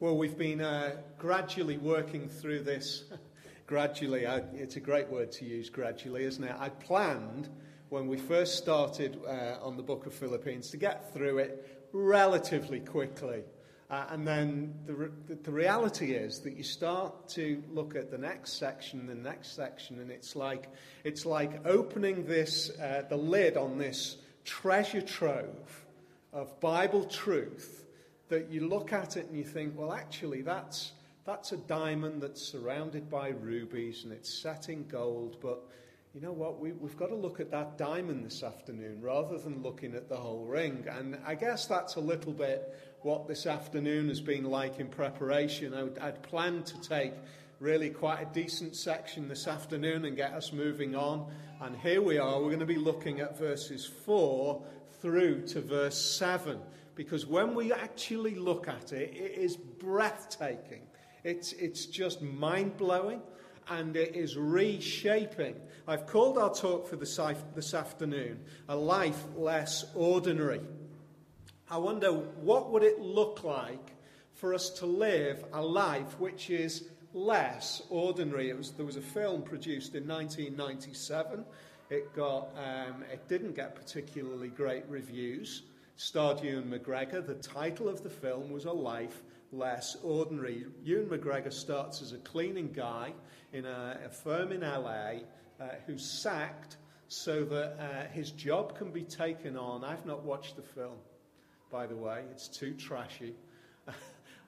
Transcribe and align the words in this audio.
Well, 0.00 0.16
we've 0.16 0.36
been 0.36 0.60
uh, 0.60 0.96
gradually 1.18 1.78
working 1.78 2.28
through 2.28 2.62
this. 2.62 3.04
gradually, 3.66 4.26
I, 4.26 4.38
it's 4.54 4.76
a 4.76 4.80
great 4.80 5.08
word 5.08 5.30
to 5.32 5.44
use, 5.44 5.70
gradually, 5.70 6.24
isn't 6.24 6.42
it? 6.42 6.54
I 6.58 6.70
planned 6.70 7.48
when 7.88 8.08
we 8.08 8.16
first 8.16 8.56
started 8.56 9.20
uh, 9.26 9.58
on 9.62 9.76
the 9.76 9.82
book 9.82 10.06
of 10.06 10.14
Philippians 10.14 10.70
to 10.70 10.76
get 10.76 11.12
through 11.12 11.38
it 11.38 11.88
relatively 11.92 12.80
quickly. 12.80 13.44
Uh, 13.90 14.06
and 14.10 14.26
then 14.26 14.74
the, 14.86 14.94
re- 14.94 15.08
the 15.44 15.52
reality 15.52 16.12
is 16.12 16.40
that 16.40 16.56
you 16.56 16.62
start 16.62 17.28
to 17.28 17.62
look 17.70 17.94
at 17.94 18.10
the 18.10 18.18
next 18.18 18.54
section, 18.54 19.06
the 19.06 19.14
next 19.14 19.54
section, 19.54 20.00
and 20.00 20.10
it's 20.10 20.34
like, 20.34 20.68
it's 21.04 21.26
like 21.26 21.64
opening 21.66 22.24
this, 22.24 22.70
uh, 22.80 23.02
the 23.08 23.16
lid 23.16 23.56
on 23.56 23.78
this 23.78 24.16
treasure 24.44 25.02
trove 25.02 25.84
of 26.32 26.58
Bible 26.60 27.04
truth 27.04 27.81
that 28.32 28.50
you 28.50 28.66
look 28.66 28.94
at 28.94 29.18
it 29.18 29.26
and 29.26 29.36
you 29.36 29.44
think, 29.44 29.78
well, 29.78 29.92
actually, 29.92 30.40
that's, 30.40 30.92
that's 31.26 31.52
a 31.52 31.58
diamond 31.58 32.22
that's 32.22 32.40
surrounded 32.40 33.10
by 33.10 33.28
rubies 33.28 34.04
and 34.04 34.12
it's 34.12 34.40
set 34.40 34.70
in 34.70 34.88
gold, 34.88 35.36
but 35.42 35.62
you 36.14 36.22
know 36.22 36.32
what? 36.32 36.58
We, 36.58 36.70
have 36.70 36.96
got 36.96 37.10
to 37.10 37.14
look 37.14 37.40
at 37.40 37.50
that 37.50 37.76
diamond 37.76 38.24
this 38.24 38.42
afternoon 38.42 39.02
rather 39.02 39.36
than 39.36 39.62
looking 39.62 39.94
at 39.94 40.08
the 40.08 40.16
whole 40.16 40.46
ring. 40.46 40.86
And 40.88 41.18
I 41.26 41.34
guess 41.34 41.66
that's 41.66 41.96
a 41.96 42.00
little 42.00 42.32
bit 42.32 42.74
what 43.02 43.28
this 43.28 43.44
afternoon 43.44 44.08
has 44.08 44.22
been 44.22 44.44
like 44.44 44.78
in 44.78 44.88
preparation. 44.88 45.74
I 45.74 45.82
would, 45.82 45.98
I'd 45.98 46.22
planned 46.22 46.64
to 46.66 46.80
take 46.80 47.12
really 47.60 47.90
quite 47.90 48.22
a 48.22 48.32
decent 48.32 48.76
section 48.76 49.28
this 49.28 49.46
afternoon 49.46 50.06
and 50.06 50.16
get 50.16 50.32
us 50.32 50.54
moving 50.54 50.96
on. 50.96 51.30
And 51.60 51.76
here 51.76 52.00
we 52.00 52.16
are. 52.16 52.40
We're 52.40 52.48
going 52.48 52.60
to 52.60 52.66
be 52.66 52.76
looking 52.76 53.20
at 53.20 53.38
verses 53.38 53.84
4 54.06 54.64
through 55.02 55.42
to 55.48 55.60
verse 55.60 56.00
7. 56.16 56.58
Because 56.94 57.26
when 57.26 57.54
we 57.54 57.72
actually 57.72 58.36
look 58.36 58.68
at 58.68 58.92
it, 58.92 59.14
it 59.14 59.36
is 59.36 59.56
breathtaking. 59.56 60.82
It's, 61.24 61.52
it's 61.54 61.86
just 61.86 62.22
mind 62.22 62.76
blowing 62.76 63.20
and 63.68 63.96
it 63.96 64.14
is 64.14 64.36
reshaping. 64.36 65.56
I've 65.86 66.06
called 66.06 66.38
our 66.38 66.54
talk 66.54 66.88
for 66.88 66.96
this, 66.96 67.18
this 67.54 67.74
afternoon 67.74 68.40
A 68.68 68.76
Life 68.76 69.22
Less 69.36 69.84
Ordinary. 69.94 70.60
I 71.70 71.78
wonder 71.78 72.12
what 72.12 72.70
would 72.70 72.82
it 72.82 73.00
look 73.00 73.44
like 73.44 73.92
for 74.34 74.54
us 74.54 74.70
to 74.70 74.86
live 74.86 75.44
a 75.52 75.62
life 75.62 76.18
which 76.18 76.50
is 76.50 76.88
less 77.14 77.82
ordinary. 77.90 78.52
Was, 78.52 78.72
there 78.72 78.86
was 78.86 78.96
a 78.96 79.02
film 79.02 79.42
produced 79.42 79.94
in 79.94 80.06
1997. 80.06 81.44
It, 81.92 82.16
got, 82.16 82.48
um, 82.56 83.04
it 83.12 83.28
didn't 83.28 83.54
get 83.54 83.74
particularly 83.74 84.48
great 84.48 84.84
reviews. 84.88 85.64
Starred 85.96 86.42
Ewan 86.42 86.70
McGregor. 86.70 87.24
The 87.24 87.34
title 87.34 87.86
of 87.86 88.02
the 88.02 88.08
film 88.08 88.50
was 88.50 88.64
A 88.64 88.72
Life 88.72 89.22
Less 89.52 89.98
Ordinary. 90.02 90.64
Ewan 90.82 91.08
McGregor 91.08 91.52
starts 91.52 92.00
as 92.00 92.14
a 92.14 92.18
cleaning 92.20 92.72
guy 92.72 93.12
in 93.52 93.66
a, 93.66 94.00
a 94.06 94.08
firm 94.08 94.52
in 94.52 94.62
LA 94.62 95.16
uh, 95.60 95.74
who's 95.86 96.02
sacked 96.02 96.78
so 97.08 97.44
that 97.44 97.76
uh, 97.78 98.10
his 98.10 98.30
job 98.30 98.74
can 98.74 98.90
be 98.90 99.02
taken 99.02 99.58
on. 99.58 99.84
I've 99.84 100.06
not 100.06 100.24
watched 100.24 100.56
the 100.56 100.62
film, 100.62 100.96
by 101.70 101.86
the 101.86 101.96
way, 101.96 102.22
it's 102.30 102.48
too 102.48 102.72
trashy. 102.72 103.34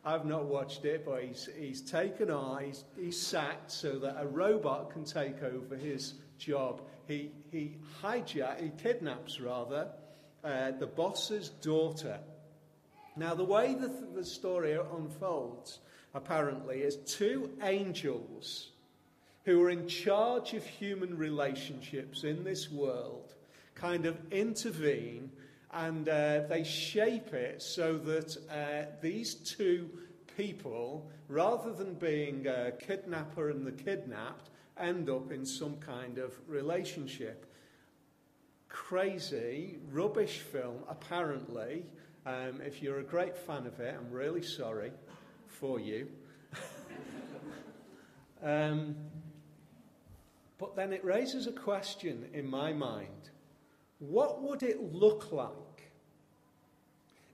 I've 0.06 0.25
not 0.25 0.47
watched 0.47 0.86
it, 0.86 1.05
but 1.05 1.23
he's, 1.23 1.51
he's 1.58 1.83
taken 1.83 2.31
on, 2.31 2.64
he's, 2.64 2.84
he's 2.98 3.20
sacked 3.20 3.70
so 3.70 3.98
that 3.98 4.17
a 4.19 4.27
robot 4.27 4.91
can 4.91 5.05
take 5.05 5.42
over 5.42 5.77
his 5.77 6.14
job. 6.39 6.81
He, 7.06 7.30
he 7.50 7.77
hijacks, 8.02 8.62
he 8.62 8.70
kidnaps 8.83 9.41
rather, 9.41 9.88
uh, 10.42 10.72
the 10.72 10.86
boss's 10.86 11.48
daughter. 11.48 12.19
Now, 13.16 13.34
the 13.34 13.44
way 13.44 13.74
the, 13.74 13.92
the 14.14 14.24
story 14.24 14.72
unfolds, 14.72 15.78
apparently, 16.14 16.80
is 16.80 16.96
two 16.96 17.50
angels 17.62 18.70
who 19.44 19.62
are 19.62 19.70
in 19.70 19.86
charge 19.86 20.55
of 20.55 20.64
human 20.64 21.16
relationships 21.16 22.24
in 22.24 22.45
this 22.45 22.70
world 22.70 23.34
kind 23.74 24.06
of 24.06 24.17
intervene 24.33 25.30
and 25.73 26.08
uh, 26.08 26.42
they 26.48 26.62
shape 26.62 27.34
it 27.34 27.61
so 27.61 27.98
that 27.98 28.36
uh, 28.50 28.90
these 29.02 29.34
two 29.34 29.90
people, 30.36 31.11
rather 31.29 31.73
than 31.73 31.95
being 31.95 32.46
a 32.46 32.73
kidnapper 32.73 33.50
and 33.50 33.67
the 33.67 33.73
kidnapped, 33.73 34.50
end 34.79 35.08
up 35.08 35.30
in 35.30 35.45
some 35.46 35.77
kind 35.77 36.18
of 36.18 36.33
relationship. 36.46 37.46
Crazy, 38.68 39.79
rubbish 39.90 40.39
film, 40.39 40.79
apparently. 40.89 41.85
Um, 42.27 42.61
if 42.64 42.83
you're 42.83 42.98
a 42.98 43.05
great 43.05 43.36
fan 43.36 43.67
of 43.67 43.79
it, 43.80 43.95
I'm 43.98 44.11
really 44.11 44.42
sorry 44.42 44.92
for 45.46 45.79
you. 45.79 46.08
um, 48.42 48.96
but 50.58 50.74
then 50.74 50.92
it 50.92 51.05
raises 51.05 51.46
a 51.46 51.52
question 51.52 52.27
in 52.33 52.48
my 52.48 52.73
mind 52.73 53.30
what 53.98 54.42
would 54.42 54.62
it 54.62 54.92
look 54.92 55.33
like 55.33 55.91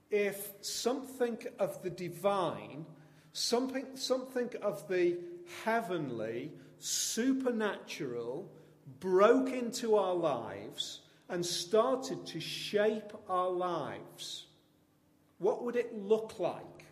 if 0.09 0.51
something 0.61 1.37
of 1.57 1.81
the 1.81 1.89
divine, 1.89 2.85
something, 3.33 3.85
something 3.95 4.49
of 4.61 4.87
the 4.87 5.17
heavenly, 5.63 6.51
supernatural, 6.81 8.51
broke 8.99 9.49
into 9.49 9.95
our 9.95 10.13
lives 10.13 11.01
and 11.29 11.45
started 11.45 12.25
to 12.27 12.39
shape 12.39 13.13
our 13.29 13.49
lives? 13.49 14.47
What 15.37 15.63
would 15.63 15.75
it 15.75 15.97
look 15.97 16.39
like? 16.39 16.85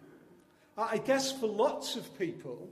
I 0.77 0.97
guess 0.97 1.31
for 1.31 1.47
lots 1.47 1.97
of 1.97 2.17
people, 2.17 2.69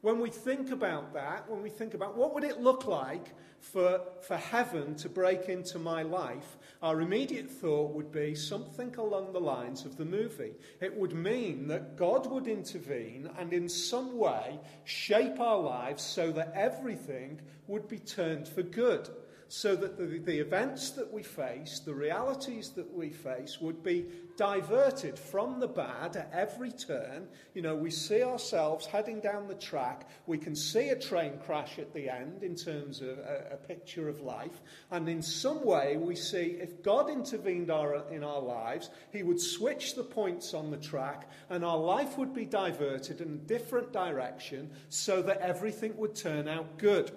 when 0.00 0.20
we 0.20 0.30
think 0.30 0.70
about 0.70 1.12
that, 1.14 1.50
when 1.50 1.62
we 1.62 1.70
think 1.70 1.94
about 1.94 2.16
what 2.16 2.34
would 2.34 2.44
it 2.44 2.60
look 2.60 2.86
like 2.86 3.34
for, 3.60 4.00
for 4.20 4.36
heaven 4.36 4.94
to 4.96 5.08
break 5.08 5.48
into 5.48 5.78
my 5.78 6.02
life, 6.02 6.56
our 6.82 7.00
immediate 7.00 7.50
thought 7.50 7.92
would 7.94 8.12
be 8.12 8.34
something 8.34 8.94
along 8.96 9.32
the 9.32 9.40
lines 9.40 9.84
of 9.84 9.96
the 9.96 10.04
movie. 10.04 10.54
It 10.80 10.96
would 10.96 11.14
mean 11.14 11.66
that 11.68 11.96
God 11.96 12.30
would 12.30 12.46
intervene 12.46 13.28
and 13.38 13.52
in 13.52 13.68
some 13.68 14.16
way 14.16 14.60
shape 14.84 15.40
our 15.40 15.58
lives 15.58 16.04
so 16.04 16.30
that 16.32 16.52
everything 16.54 17.40
would 17.66 17.88
be 17.88 17.98
turned 17.98 18.46
for 18.46 18.62
good 18.62 19.08
so 19.48 19.74
that 19.74 19.96
the, 19.96 20.18
the 20.18 20.38
events 20.38 20.90
that 20.90 21.10
we 21.12 21.22
face, 21.22 21.80
the 21.80 21.94
realities 21.94 22.70
that 22.70 22.92
we 22.94 23.10
face, 23.10 23.60
would 23.60 23.82
be 23.82 24.06
diverted 24.36 25.18
from 25.18 25.58
the 25.58 25.66
bad 25.66 26.16
at 26.16 26.30
every 26.32 26.70
turn. 26.70 27.26
You 27.54 27.62
know, 27.62 27.74
we 27.74 27.90
see 27.90 28.22
ourselves 28.22 28.86
heading 28.86 29.20
down 29.20 29.48
the 29.48 29.54
track. 29.54 30.08
We 30.26 30.38
can 30.38 30.54
see 30.54 30.90
a 30.90 30.98
train 30.98 31.38
crash 31.44 31.78
at 31.78 31.92
the 31.92 32.08
end 32.08 32.42
in 32.42 32.54
terms 32.54 33.00
of 33.00 33.18
a, 33.18 33.48
a 33.52 33.56
picture 33.56 34.08
of 34.08 34.20
life. 34.20 34.60
And 34.90 35.08
in 35.08 35.22
some 35.22 35.64
way, 35.64 35.96
we 35.96 36.14
see 36.14 36.58
if 36.60 36.82
God 36.82 37.10
intervened 37.10 37.70
our, 37.70 38.04
in 38.10 38.22
our 38.22 38.40
lives, 38.40 38.90
He 39.12 39.22
would 39.22 39.40
switch 39.40 39.96
the 39.96 40.04
points 40.04 40.54
on 40.54 40.70
the 40.70 40.76
track 40.76 41.28
and 41.50 41.64
our 41.64 41.78
life 41.78 42.18
would 42.18 42.34
be 42.34 42.44
diverted 42.44 43.20
in 43.20 43.28
a 43.28 43.48
different 43.48 43.92
direction 43.92 44.70
so 44.88 45.22
that 45.22 45.40
everything 45.40 45.96
would 45.96 46.14
turn 46.14 46.48
out 46.48 46.78
good. 46.78 47.10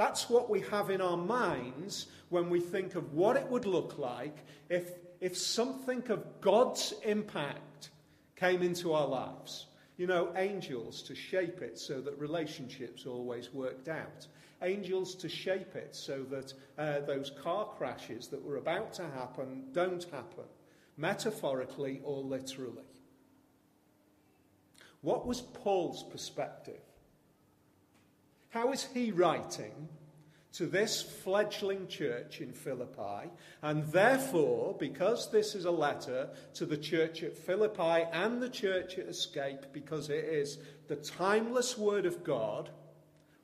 That's 0.00 0.30
what 0.30 0.48
we 0.48 0.62
have 0.70 0.88
in 0.88 1.02
our 1.02 1.18
minds 1.18 2.06
when 2.30 2.48
we 2.48 2.58
think 2.58 2.94
of 2.94 3.12
what 3.12 3.36
it 3.36 3.46
would 3.50 3.66
look 3.66 3.98
like 3.98 4.46
if, 4.70 4.92
if 5.20 5.36
something 5.36 6.02
of 6.08 6.40
God's 6.40 6.94
impact 7.04 7.90
came 8.34 8.62
into 8.62 8.94
our 8.94 9.06
lives. 9.06 9.66
You 9.98 10.06
know, 10.06 10.32
angels 10.36 11.02
to 11.02 11.14
shape 11.14 11.60
it 11.60 11.78
so 11.78 12.00
that 12.00 12.18
relationships 12.18 13.04
always 13.04 13.52
worked 13.52 13.88
out. 13.88 14.26
Angels 14.62 15.14
to 15.16 15.28
shape 15.28 15.76
it 15.76 15.94
so 15.94 16.22
that 16.30 16.54
uh, 16.78 17.00
those 17.00 17.32
car 17.42 17.66
crashes 17.76 18.28
that 18.28 18.42
were 18.42 18.56
about 18.56 18.94
to 18.94 19.02
happen 19.02 19.64
don't 19.72 20.04
happen, 20.04 20.44
metaphorically 20.96 22.00
or 22.04 22.22
literally. 22.22 22.88
What 25.02 25.26
was 25.26 25.42
Paul's 25.42 26.04
perspective? 26.04 26.80
How 28.50 28.72
is 28.72 28.84
he 28.92 29.12
writing 29.12 29.88
to 30.54 30.66
this 30.66 31.00
fledgling 31.00 31.86
church 31.86 32.40
in 32.40 32.52
Philippi? 32.52 33.30
And 33.62 33.86
therefore, 33.86 34.74
because 34.78 35.30
this 35.30 35.54
is 35.54 35.64
a 35.64 35.70
letter 35.70 36.28
to 36.54 36.66
the 36.66 36.76
church 36.76 37.22
at 37.22 37.36
Philippi 37.36 38.04
and 38.12 38.42
the 38.42 38.48
church 38.48 38.98
at 38.98 39.06
Escape, 39.06 39.66
because 39.72 40.10
it 40.10 40.24
is 40.24 40.58
the 40.88 40.96
timeless 40.96 41.78
word 41.78 42.06
of 42.06 42.24
God, 42.24 42.70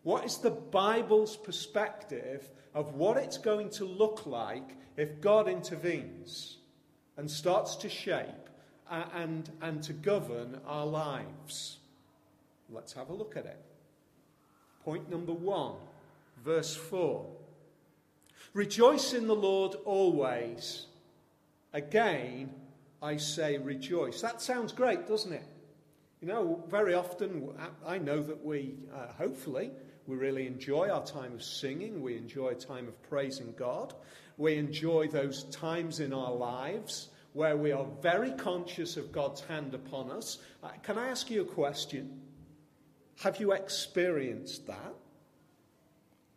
what 0.02 0.24
is 0.24 0.38
the 0.38 0.50
Bible's 0.50 1.36
perspective 1.36 2.50
of 2.74 2.94
what 2.94 3.16
it's 3.16 3.38
going 3.38 3.70
to 3.70 3.84
look 3.84 4.26
like 4.26 4.76
if 4.96 5.20
God 5.20 5.48
intervenes 5.48 6.56
and 7.16 7.30
starts 7.30 7.76
to 7.76 7.88
shape 7.88 8.26
and, 8.90 9.48
and 9.62 9.84
to 9.84 9.92
govern 9.92 10.60
our 10.66 10.86
lives? 10.86 11.78
Let's 12.68 12.92
have 12.94 13.10
a 13.10 13.14
look 13.14 13.36
at 13.36 13.46
it. 13.46 13.62
Point 14.86 15.10
number 15.10 15.32
one, 15.32 15.74
verse 16.44 16.76
4. 16.76 17.26
Rejoice 18.54 19.14
in 19.14 19.26
the 19.26 19.34
Lord 19.34 19.74
always. 19.84 20.86
Again, 21.72 22.50
I 23.02 23.16
say 23.16 23.58
rejoice. 23.58 24.20
That 24.20 24.40
sounds 24.40 24.72
great, 24.72 25.08
doesn't 25.08 25.32
it? 25.32 25.42
You 26.20 26.28
know, 26.28 26.64
very 26.70 26.94
often, 26.94 27.48
I 27.84 27.98
know 27.98 28.22
that 28.22 28.44
we, 28.44 28.76
uh, 28.94 29.08
hopefully, 29.18 29.72
we 30.06 30.14
really 30.14 30.46
enjoy 30.46 30.88
our 30.88 31.04
time 31.04 31.32
of 31.32 31.42
singing. 31.42 32.00
We 32.00 32.16
enjoy 32.16 32.50
a 32.50 32.54
time 32.54 32.86
of 32.86 33.02
praising 33.10 33.54
God. 33.58 33.92
We 34.36 34.54
enjoy 34.54 35.08
those 35.08 35.42
times 35.50 35.98
in 35.98 36.12
our 36.12 36.32
lives 36.32 37.08
where 37.32 37.56
we 37.56 37.72
are 37.72 37.86
very 38.02 38.30
conscious 38.30 38.96
of 38.96 39.10
God's 39.10 39.40
hand 39.40 39.74
upon 39.74 40.12
us. 40.12 40.38
Uh, 40.62 40.68
can 40.84 40.96
I 40.96 41.08
ask 41.08 41.28
you 41.28 41.42
a 41.42 41.44
question? 41.44 42.20
Have 43.20 43.40
you 43.40 43.52
experienced 43.52 44.66
that? 44.66 44.94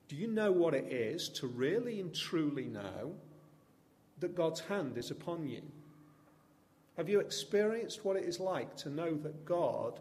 Do 0.08 0.16
you 0.16 0.28
know 0.28 0.52
what 0.52 0.74
it 0.74 0.92
is 0.92 1.30
to 1.30 1.48
really 1.48 2.00
and 2.00 2.14
truly 2.14 2.66
know 2.66 3.14
that 4.20 4.36
God's 4.36 4.62
hand 4.62 4.98
is 4.98 5.12
upon 5.12 5.48
you? 5.48 5.62
Have 6.98 7.10
you 7.10 7.20
experienced 7.20 8.04
what 8.04 8.18
it 8.18 8.26
is 8.26 8.40
like 8.40 8.76
to 8.78 8.90
know 8.90 9.16
that 9.16 9.46
God 9.46 10.00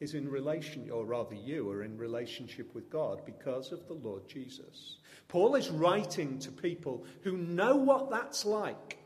is 0.00 0.14
in 0.14 0.28
relation, 0.28 0.90
or 0.90 1.04
rather, 1.04 1.34
you 1.34 1.70
are 1.70 1.82
in 1.82 1.98
relationship 1.98 2.74
with 2.74 2.90
God 2.90 3.20
because 3.26 3.70
of 3.70 3.86
the 3.86 3.94
Lord 3.94 4.26
Jesus? 4.28 4.96
Paul 5.28 5.54
is 5.54 5.68
writing 5.68 6.38
to 6.40 6.50
people 6.50 7.04
who 7.22 7.36
know 7.36 7.76
what 7.76 8.10
that's 8.10 8.44
like. 8.44 8.98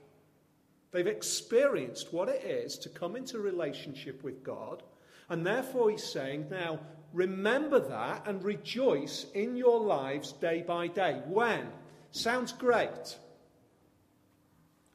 They've 0.92 1.06
experienced 1.06 2.12
what 2.12 2.28
it 2.28 2.44
is 2.44 2.78
to 2.78 2.88
come 2.88 3.16
into 3.16 3.40
relationship 3.40 4.22
with 4.22 4.44
God. 4.44 4.84
And 5.28 5.46
therefore, 5.46 5.90
he's 5.90 6.04
saying, 6.04 6.46
now 6.50 6.80
remember 7.12 7.80
that 7.80 8.26
and 8.26 8.42
rejoice 8.44 9.26
in 9.34 9.56
your 9.56 9.80
lives 9.80 10.32
day 10.32 10.62
by 10.66 10.88
day. 10.88 11.22
When? 11.26 11.68
Sounds 12.10 12.52
great. 12.52 13.18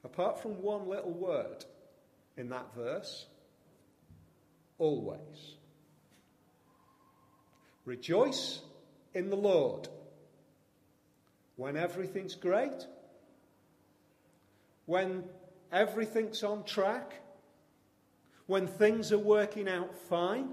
Apart 0.04 0.42
from 0.42 0.62
one 0.62 0.88
little 0.88 1.12
word 1.12 1.66
in 2.38 2.50
that 2.50 2.74
verse 2.76 3.26
always. 4.78 5.56
Rejoice 7.86 8.62
in 9.14 9.30
the 9.30 9.36
Lord 9.36 9.88
when 11.58 11.76
everything's 11.76 12.36
great, 12.36 12.86
when 14.86 15.24
everything's 15.72 16.44
on 16.44 16.64
track, 16.64 17.14
when 18.50 18.66
things 18.66 19.12
are 19.12 19.20
working 19.20 19.70
out 19.70 19.96
fine. 19.96 20.50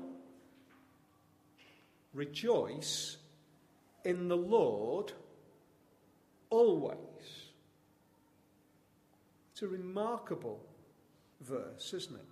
Rejoice 2.13 3.17
in 4.05 4.29
the 4.29 4.37
Lord 4.37 5.13
always. 6.51 6.99
It's 9.51 9.63
a 9.63 9.67
remarkable 9.67 10.61
verse, 11.41 11.95
isn't 11.95 12.17
it? 12.17 12.27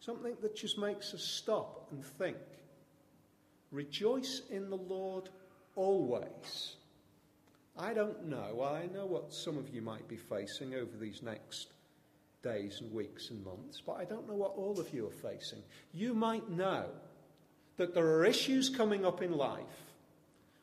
Something 0.00 0.36
that 0.42 0.56
just 0.56 0.78
makes 0.78 1.14
us 1.14 1.22
stop 1.22 1.86
and 1.92 2.04
think. 2.04 2.36
Rejoice 3.70 4.42
in 4.50 4.68
the 4.68 4.76
Lord 4.76 5.28
always. 5.76 6.74
I 7.78 7.94
don't 7.94 8.26
know. 8.26 8.68
I 8.68 8.86
know 8.92 9.06
what 9.06 9.32
some 9.32 9.56
of 9.56 9.72
you 9.72 9.80
might 9.80 10.08
be 10.08 10.16
facing 10.16 10.74
over 10.74 10.96
these 10.98 11.22
next 11.22 11.68
days 12.42 12.80
and 12.80 12.92
weeks 12.92 13.30
and 13.30 13.44
months, 13.44 13.82
but 13.84 13.92
I 13.92 14.04
don't 14.04 14.26
know 14.26 14.34
what 14.34 14.54
all 14.56 14.78
of 14.80 14.92
you 14.94 15.06
are 15.06 15.10
facing. 15.10 15.62
You 15.92 16.14
might 16.14 16.48
know 16.50 16.86
that 17.76 17.94
there 17.94 18.06
are 18.06 18.24
issues 18.24 18.68
coming 18.68 19.04
up 19.04 19.22
in 19.22 19.32
life 19.32 19.90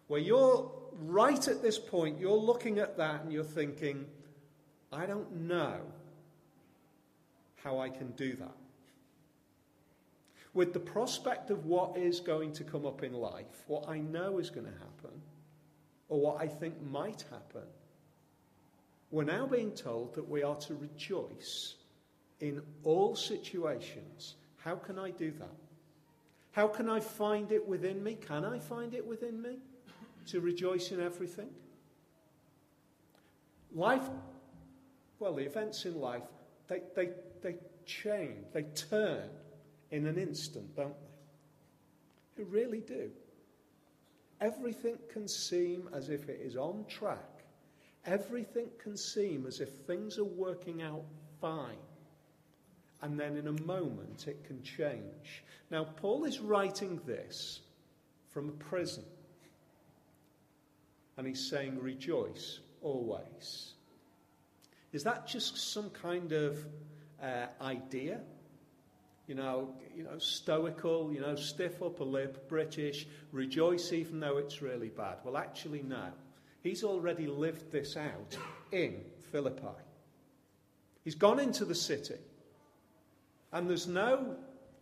where 0.07 0.21
you're 0.21 0.71
right 1.05 1.47
at 1.47 1.61
this 1.61 1.77
point, 1.77 2.19
you're 2.19 2.31
looking 2.31 2.79
at 2.79 2.97
that 2.97 3.23
and 3.23 3.31
you're 3.31 3.43
thinking, 3.43 4.05
I 4.91 5.05
don't 5.05 5.47
know 5.47 5.81
how 7.63 7.79
I 7.79 7.89
can 7.89 8.11
do 8.11 8.33
that. 8.35 8.55
With 10.53 10.73
the 10.73 10.79
prospect 10.79 11.51
of 11.51 11.65
what 11.65 11.97
is 11.97 12.19
going 12.19 12.53
to 12.53 12.63
come 12.63 12.85
up 12.85 13.03
in 13.03 13.13
life, 13.13 13.63
what 13.67 13.87
I 13.87 13.99
know 13.99 14.39
is 14.39 14.49
going 14.49 14.65
to 14.65 14.71
happen, 14.71 15.21
or 16.09 16.19
what 16.19 16.41
I 16.41 16.47
think 16.47 16.81
might 16.81 17.25
happen, 17.29 17.67
we're 19.11 19.23
now 19.23 19.45
being 19.45 19.71
told 19.71 20.15
that 20.15 20.27
we 20.27 20.43
are 20.43 20.55
to 20.55 20.75
rejoice 20.75 21.75
in 22.39 22.61
all 22.83 23.15
situations. 23.15 24.35
How 24.57 24.75
can 24.75 24.99
I 24.99 25.11
do 25.11 25.31
that? 25.39 25.55
How 26.51 26.67
can 26.67 26.89
I 26.89 26.99
find 26.99 27.51
it 27.51 27.67
within 27.67 28.03
me? 28.03 28.15
Can 28.15 28.43
I 28.43 28.59
find 28.59 28.93
it 28.93 29.05
within 29.05 29.41
me 29.41 29.59
to 30.27 30.41
rejoice 30.41 30.91
in 30.91 30.99
everything? 30.99 31.49
Life, 33.73 34.09
well, 35.19 35.33
the 35.33 35.45
events 35.45 35.85
in 35.85 35.99
life, 35.99 36.23
they, 36.67 36.81
they, 36.95 37.09
they 37.41 37.55
change, 37.85 38.45
they 38.53 38.63
turn 38.63 39.29
in 39.91 40.05
an 40.07 40.17
instant, 40.17 40.75
don't 40.75 40.89
they? 40.99 42.43
They 42.43 42.49
really 42.49 42.81
do. 42.81 43.09
Everything 44.41 44.97
can 45.11 45.27
seem 45.27 45.89
as 45.93 46.09
if 46.09 46.29
it 46.29 46.39
is 46.43 46.55
on 46.55 46.85
track. 46.87 47.37
Everything 48.07 48.69
can 48.81 48.95
seem 48.95 49.45
as 49.45 49.59
if 49.59 49.69
things 49.69 50.17
are 50.17 50.23
working 50.23 50.81
out 50.81 51.03
fine. 51.41 51.77
And 53.01 53.19
then 53.19 53.35
in 53.35 53.47
a 53.47 53.61
moment 53.63 54.27
it 54.27 54.43
can 54.45 54.63
change. 54.63 55.43
Now, 55.69 55.83
Paul 55.83 56.23
is 56.23 56.39
writing 56.39 57.01
this 57.05 57.59
from 58.29 58.47
a 58.47 58.53
prison. 58.53 59.03
And 61.17 61.27
he's 61.27 61.49
saying, 61.49 61.79
Rejoice 61.79 62.59
always. 62.81 63.73
Is 64.93 65.03
that 65.03 65.27
just 65.27 65.73
some 65.73 65.89
kind 65.89 66.31
of 66.31 66.65
uh, 67.21 67.47
idea? 67.61 68.21
You 69.27 69.35
know, 69.35 69.75
you 69.93 70.03
know, 70.03 70.17
stoical, 70.17 71.11
you 71.13 71.19
know, 71.19 71.35
stiff 71.35 71.81
upper 71.83 72.05
lip, 72.05 72.47
British, 72.47 73.05
rejoice 73.33 73.91
even 73.91 74.21
though 74.21 74.37
it's 74.37 74.61
really 74.61 74.87
bad. 74.87 75.17
Well, 75.25 75.35
actually, 75.35 75.81
no. 75.81 76.05
He's 76.67 76.83
already 76.83 77.27
lived 77.27 77.71
this 77.71 77.95
out 77.95 78.37
in 78.73 78.99
Philippi. 79.31 79.81
He's 81.05 81.15
gone 81.15 81.39
into 81.39 81.63
the 81.63 81.73
city, 81.73 82.19
and 83.53 83.69
there's 83.69 83.87
no 83.87 84.35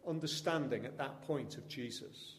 understanding 0.08 0.84
at 0.86 0.98
that 0.98 1.22
point 1.28 1.58
of 1.58 1.68
Jesus. 1.68 2.38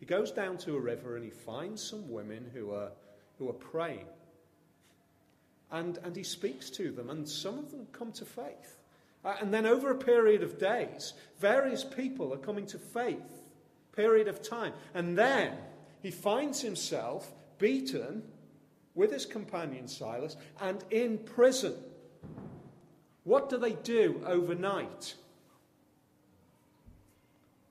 He 0.00 0.04
goes 0.04 0.32
down 0.32 0.58
to 0.58 0.74
a 0.74 0.80
river 0.80 1.14
and 1.14 1.24
he 1.24 1.30
finds 1.30 1.80
some 1.80 2.10
women 2.10 2.50
who 2.52 2.72
are, 2.72 2.90
who 3.38 3.48
are 3.48 3.52
praying. 3.52 4.06
And, 5.70 5.98
and 6.02 6.16
he 6.16 6.24
speaks 6.24 6.68
to 6.70 6.90
them, 6.90 7.08
and 7.08 7.28
some 7.28 7.60
of 7.60 7.70
them 7.70 7.86
come 7.92 8.10
to 8.10 8.24
faith. 8.24 8.80
Uh, 9.24 9.36
and 9.40 9.54
then 9.54 9.64
over 9.64 9.92
a 9.92 9.96
period 9.96 10.42
of 10.42 10.58
days, 10.58 11.12
various 11.38 11.84
people 11.84 12.34
are 12.34 12.38
coming 12.38 12.66
to 12.66 12.80
faith, 12.80 13.44
period 13.94 14.26
of 14.26 14.42
time. 14.42 14.72
And 14.92 15.16
then 15.16 15.52
he 16.02 16.10
finds 16.10 16.60
himself 16.60 17.30
beaten 17.58 18.24
with 18.94 19.12
his 19.12 19.26
companion 19.26 19.88
Silas 19.88 20.36
and 20.60 20.84
in 20.90 21.18
prison. 21.18 21.74
What 23.24 23.48
do 23.48 23.58
they 23.58 23.72
do 23.72 24.22
overnight? 24.26 25.14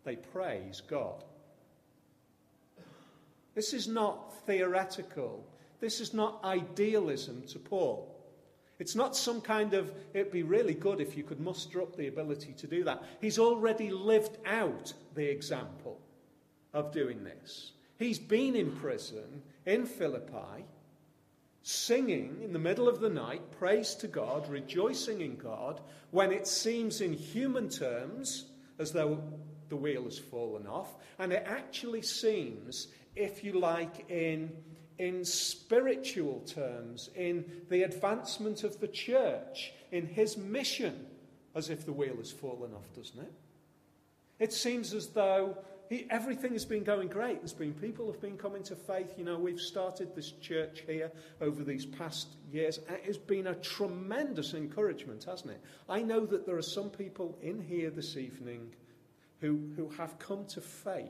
They 0.03 0.15
praise 0.15 0.81
God. 0.87 1.23
This 3.53 3.73
is 3.73 3.87
not 3.87 4.45
theoretical. 4.45 5.45
This 5.79 5.99
is 5.99 6.13
not 6.13 6.43
idealism 6.43 7.43
to 7.49 7.59
Paul. 7.59 8.07
It's 8.79 8.95
not 8.95 9.15
some 9.15 9.41
kind 9.41 9.75
of, 9.75 9.93
it'd 10.13 10.31
be 10.31 10.41
really 10.41 10.73
good 10.73 11.01
if 11.01 11.15
you 11.15 11.23
could 11.23 11.39
muster 11.39 11.81
up 11.81 11.95
the 11.95 12.07
ability 12.07 12.53
to 12.53 12.67
do 12.67 12.83
that. 12.85 13.03
He's 13.19 13.37
already 13.37 13.91
lived 13.91 14.37
out 14.45 14.91
the 15.13 15.29
example 15.29 15.99
of 16.73 16.91
doing 16.91 17.23
this. 17.23 17.73
He's 17.99 18.17
been 18.17 18.55
in 18.55 18.71
prison 18.71 19.43
in 19.67 19.85
Philippi, 19.85 20.65
singing 21.63 22.39
in 22.43 22.53
the 22.53 22.59
middle 22.59 22.87
of 22.87 22.99
the 22.99 23.09
night, 23.09 23.51
praise 23.51 23.95
to 23.95 24.07
God, 24.07 24.49
rejoicing 24.49 25.21
in 25.21 25.35
God, 25.35 25.81
when 26.11 26.31
it 26.31 26.47
seems 26.47 27.01
in 27.01 27.13
human 27.13 27.69
terms 27.69 28.45
as 28.79 28.91
though 28.91 29.21
the 29.69 29.75
wheel 29.75 30.05
has 30.05 30.17
fallen 30.17 30.67
off. 30.67 30.95
And 31.19 31.31
it 31.31 31.43
actually 31.45 32.01
seems, 32.01 32.87
if 33.15 33.43
you 33.43 33.59
like, 33.59 34.09
in 34.09 34.51
in 35.01 35.25
spiritual 35.25 36.41
terms, 36.41 37.09
in 37.15 37.43
the 37.69 37.81
advancement 37.81 38.63
of 38.63 38.79
the 38.79 38.87
church, 38.87 39.73
in 39.91 40.05
his 40.05 40.37
mission, 40.37 41.07
as 41.55 41.71
if 41.71 41.87
the 41.87 41.91
wheel 41.91 42.17
has 42.17 42.31
fallen 42.31 42.71
off, 42.75 42.93
doesn't 42.95 43.19
it? 43.19 43.33
It 44.37 44.53
seems 44.53 44.93
as 44.93 45.07
though 45.07 45.57
he, 45.91 46.07
everything 46.09 46.53
has 46.53 46.63
been 46.63 46.85
going 46.85 47.09
great. 47.09 47.41
There's 47.41 47.51
been 47.51 47.73
people 47.73 48.09
have 48.09 48.21
been 48.21 48.37
coming 48.37 48.63
to 48.63 48.77
faith. 48.77 49.13
You 49.17 49.25
know, 49.25 49.37
we've 49.37 49.59
started 49.59 50.15
this 50.15 50.31
church 50.31 50.83
here 50.87 51.11
over 51.41 51.65
these 51.65 51.85
past 51.85 52.29
years. 52.49 52.79
It's 53.03 53.17
been 53.17 53.47
a 53.47 53.55
tremendous 53.55 54.53
encouragement, 54.53 55.25
hasn't 55.25 55.51
it? 55.51 55.61
I 55.89 56.01
know 56.01 56.25
that 56.27 56.45
there 56.45 56.55
are 56.55 56.61
some 56.61 56.89
people 56.89 57.37
in 57.41 57.61
here 57.61 57.89
this 57.89 58.15
evening 58.15 58.71
who, 59.41 59.59
who 59.75 59.89
have 59.89 60.17
come 60.17 60.45
to 60.45 60.61
faith 60.61 61.09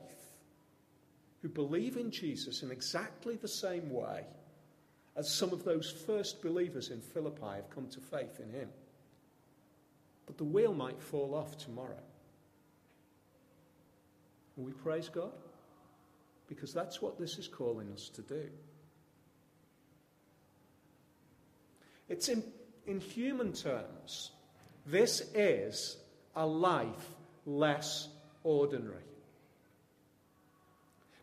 who 1.44 1.50
believe 1.50 1.98
in 1.98 2.10
Jesus 2.10 2.64
in 2.64 2.72
exactly 2.72 3.36
the 3.36 3.48
same 3.48 3.88
way 3.92 4.24
as 5.16 5.32
some 5.32 5.54
of 5.54 5.64
those 5.64 5.92
first 5.92 6.42
believers 6.42 6.90
in 6.90 7.02
Philippi 7.02 7.56
have 7.56 7.70
come 7.70 7.88
to 7.90 8.00
faith 8.00 8.40
in 8.40 8.50
him. 8.50 8.70
But 10.26 10.40
the 10.40 10.44
wheel 10.44 10.74
might 10.74 11.00
fall 11.00 11.36
off 11.36 11.56
tomorrow. 11.56 12.02
And 14.62 14.68
we 14.68 14.74
praise 14.74 15.10
God 15.10 15.32
because 16.48 16.72
that's 16.72 17.02
what 17.02 17.20
this 17.20 17.40
is 17.40 17.48
calling 17.48 17.92
us 17.92 18.10
to 18.10 18.22
do. 18.22 18.44
It's 22.08 22.30
in, 22.30 22.44
in 22.86 23.00
human 23.00 23.54
terms, 23.54 24.30
this 24.86 25.22
is 25.34 25.98
a 26.36 26.46
life 26.46 27.10
less 27.48 28.08
ordinary. 28.44 29.02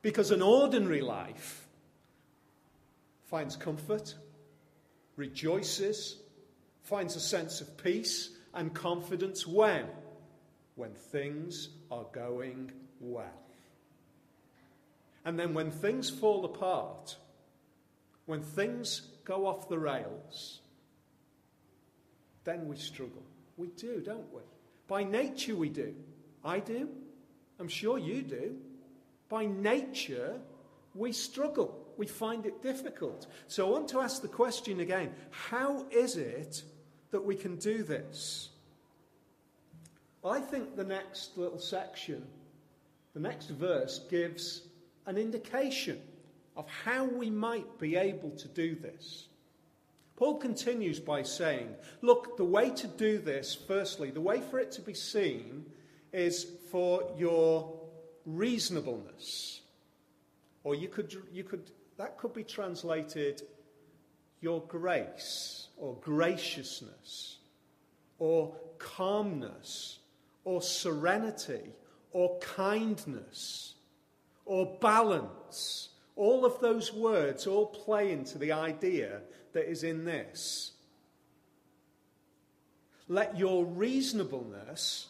Because 0.02 0.33
an 0.33 0.42
ordinary 0.42 1.00
life 1.00 1.64
finds 3.26 3.54
comfort, 3.54 4.16
rejoices, 5.14 6.16
finds 6.83 7.14
a 7.14 7.21
sense 7.21 7.61
of 7.61 7.76
peace 7.76 8.30
and 8.52 8.75
confidence 8.75 9.47
when? 9.47 9.85
When 10.78 10.92
things 10.92 11.70
are 11.90 12.06
going 12.12 12.70
well. 13.00 13.42
And 15.25 15.37
then 15.37 15.52
when 15.52 15.73
things 15.73 16.08
fall 16.08 16.44
apart, 16.44 17.16
when 18.26 18.42
things 18.42 19.02
go 19.25 19.49
off 19.49 19.68
the 19.68 19.76
rails, 19.76 20.61
then 22.44 22.68
we 22.68 22.76
struggle. 22.76 23.25
We 23.56 23.66
do, 23.76 24.00
don't 24.00 24.32
we? 24.32 24.42
By 24.87 25.02
nature, 25.02 25.56
we 25.56 25.68
do. 25.68 25.97
I 26.44 26.61
do. 26.61 26.88
I'm 27.58 27.66
sure 27.66 27.99
you 27.99 28.23
do. 28.23 28.54
By 29.28 29.47
nature, 29.47 30.38
we 30.94 31.11
struggle. 31.11 31.88
We 31.97 32.06
find 32.06 32.47
it 32.47 32.62
difficult. 32.62 33.26
So 33.49 33.66
I 33.66 33.70
want 33.73 33.88
to 33.88 34.00
ask 34.00 34.23
the 34.23 34.28
question 34.28 34.78
again 34.78 35.12
how 35.32 35.87
is 35.90 36.16
it 36.16 36.62
that 37.11 37.25
we 37.25 37.35
can 37.35 37.56
do 37.56 37.82
this? 37.82 38.50
I 40.25 40.40
think 40.40 40.76
the 40.76 40.84
next 40.84 41.37
little 41.37 41.58
section, 41.58 42.26
the 43.14 43.20
next 43.20 43.50
verse, 43.50 44.00
gives 44.10 44.62
an 45.06 45.16
indication 45.16 46.00
of 46.56 46.68
how 46.84 47.04
we 47.04 47.30
might 47.30 47.78
be 47.78 47.96
able 47.96 48.30
to 48.30 48.48
do 48.48 48.75
this. 48.75 49.28
Paul 50.16 50.38
continues 50.38 50.98
by 50.98 51.22
saying, 51.22 51.68
Look, 52.02 52.37
the 52.37 52.44
way 52.44 52.70
to 52.70 52.88
do 52.88 53.18
this, 53.18 53.54
firstly, 53.54 54.10
the 54.10 54.20
way 54.20 54.40
for 54.40 54.58
it 54.58 54.72
to 54.72 54.80
be 54.80 54.94
seen 54.94 55.64
is 56.12 56.46
for 56.72 57.14
your 57.16 57.78
reasonableness. 58.26 59.60
Or 60.64 60.75
you 60.75 60.88
could, 60.88 61.16
you 61.32 61.44
could, 61.44 61.70
that 61.96 62.18
could 62.18 62.34
be 62.34 62.42
translated 62.42 63.42
your 64.40 64.60
grace 64.62 65.68
or 65.76 65.96
graciousness 66.00 67.38
or 68.18 68.54
calmness 68.78 69.97
or 70.48 70.62
serenity 70.62 71.74
or 72.10 72.38
kindness 72.38 73.74
or 74.46 74.78
balance. 74.80 75.90
All 76.16 76.46
of 76.46 76.58
those 76.60 76.90
words 76.90 77.46
all 77.46 77.66
play 77.66 78.12
into 78.12 78.38
the 78.38 78.52
idea 78.52 79.20
that 79.52 79.70
is 79.70 79.84
in 79.84 80.06
this. 80.06 80.72
Let 83.08 83.38
your 83.38 83.66
reasonableness 83.66 85.08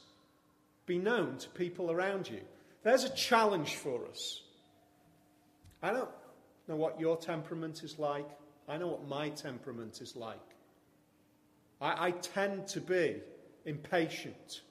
be 0.86 0.98
known 0.98 1.38
to 1.38 1.48
people 1.50 1.92
around 1.92 2.28
you. 2.28 2.40
There's 2.82 3.04
a 3.04 3.14
challenge 3.14 3.76
for 3.76 4.06
us. 4.06 4.42
I 5.84 5.92
don't 5.92 6.10
know 6.66 6.74
what 6.74 6.98
your 6.98 7.16
temperament 7.16 7.84
is 7.84 7.96
like. 7.96 8.28
I 8.68 8.76
know 8.76 8.88
what 8.88 9.06
my 9.06 9.28
temperament 9.28 10.00
is 10.00 10.16
like. 10.16 10.48
I, 11.80 12.08
I 12.08 12.10
tend 12.10 12.66
to 12.68 12.80
be 12.80 13.18
impatient. 13.64 14.62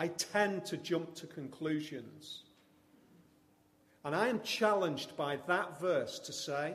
I 0.00 0.08
tend 0.08 0.64
to 0.64 0.78
jump 0.78 1.14
to 1.16 1.26
conclusions. 1.26 2.44
And 4.02 4.16
I 4.16 4.28
am 4.28 4.40
challenged 4.40 5.14
by 5.14 5.36
that 5.46 5.78
verse 5.78 6.18
to 6.20 6.32
say, 6.32 6.74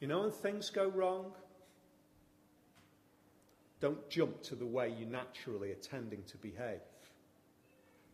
you 0.00 0.08
know, 0.08 0.22
when 0.22 0.30
things 0.30 0.70
go 0.70 0.88
wrong, 0.88 1.32
don't 3.80 4.08
jump 4.08 4.42
to 4.44 4.54
the 4.54 4.64
way 4.64 4.88
you 4.98 5.04
naturally 5.04 5.72
are 5.72 5.74
tending 5.74 6.22
to 6.22 6.38
behave. 6.38 6.80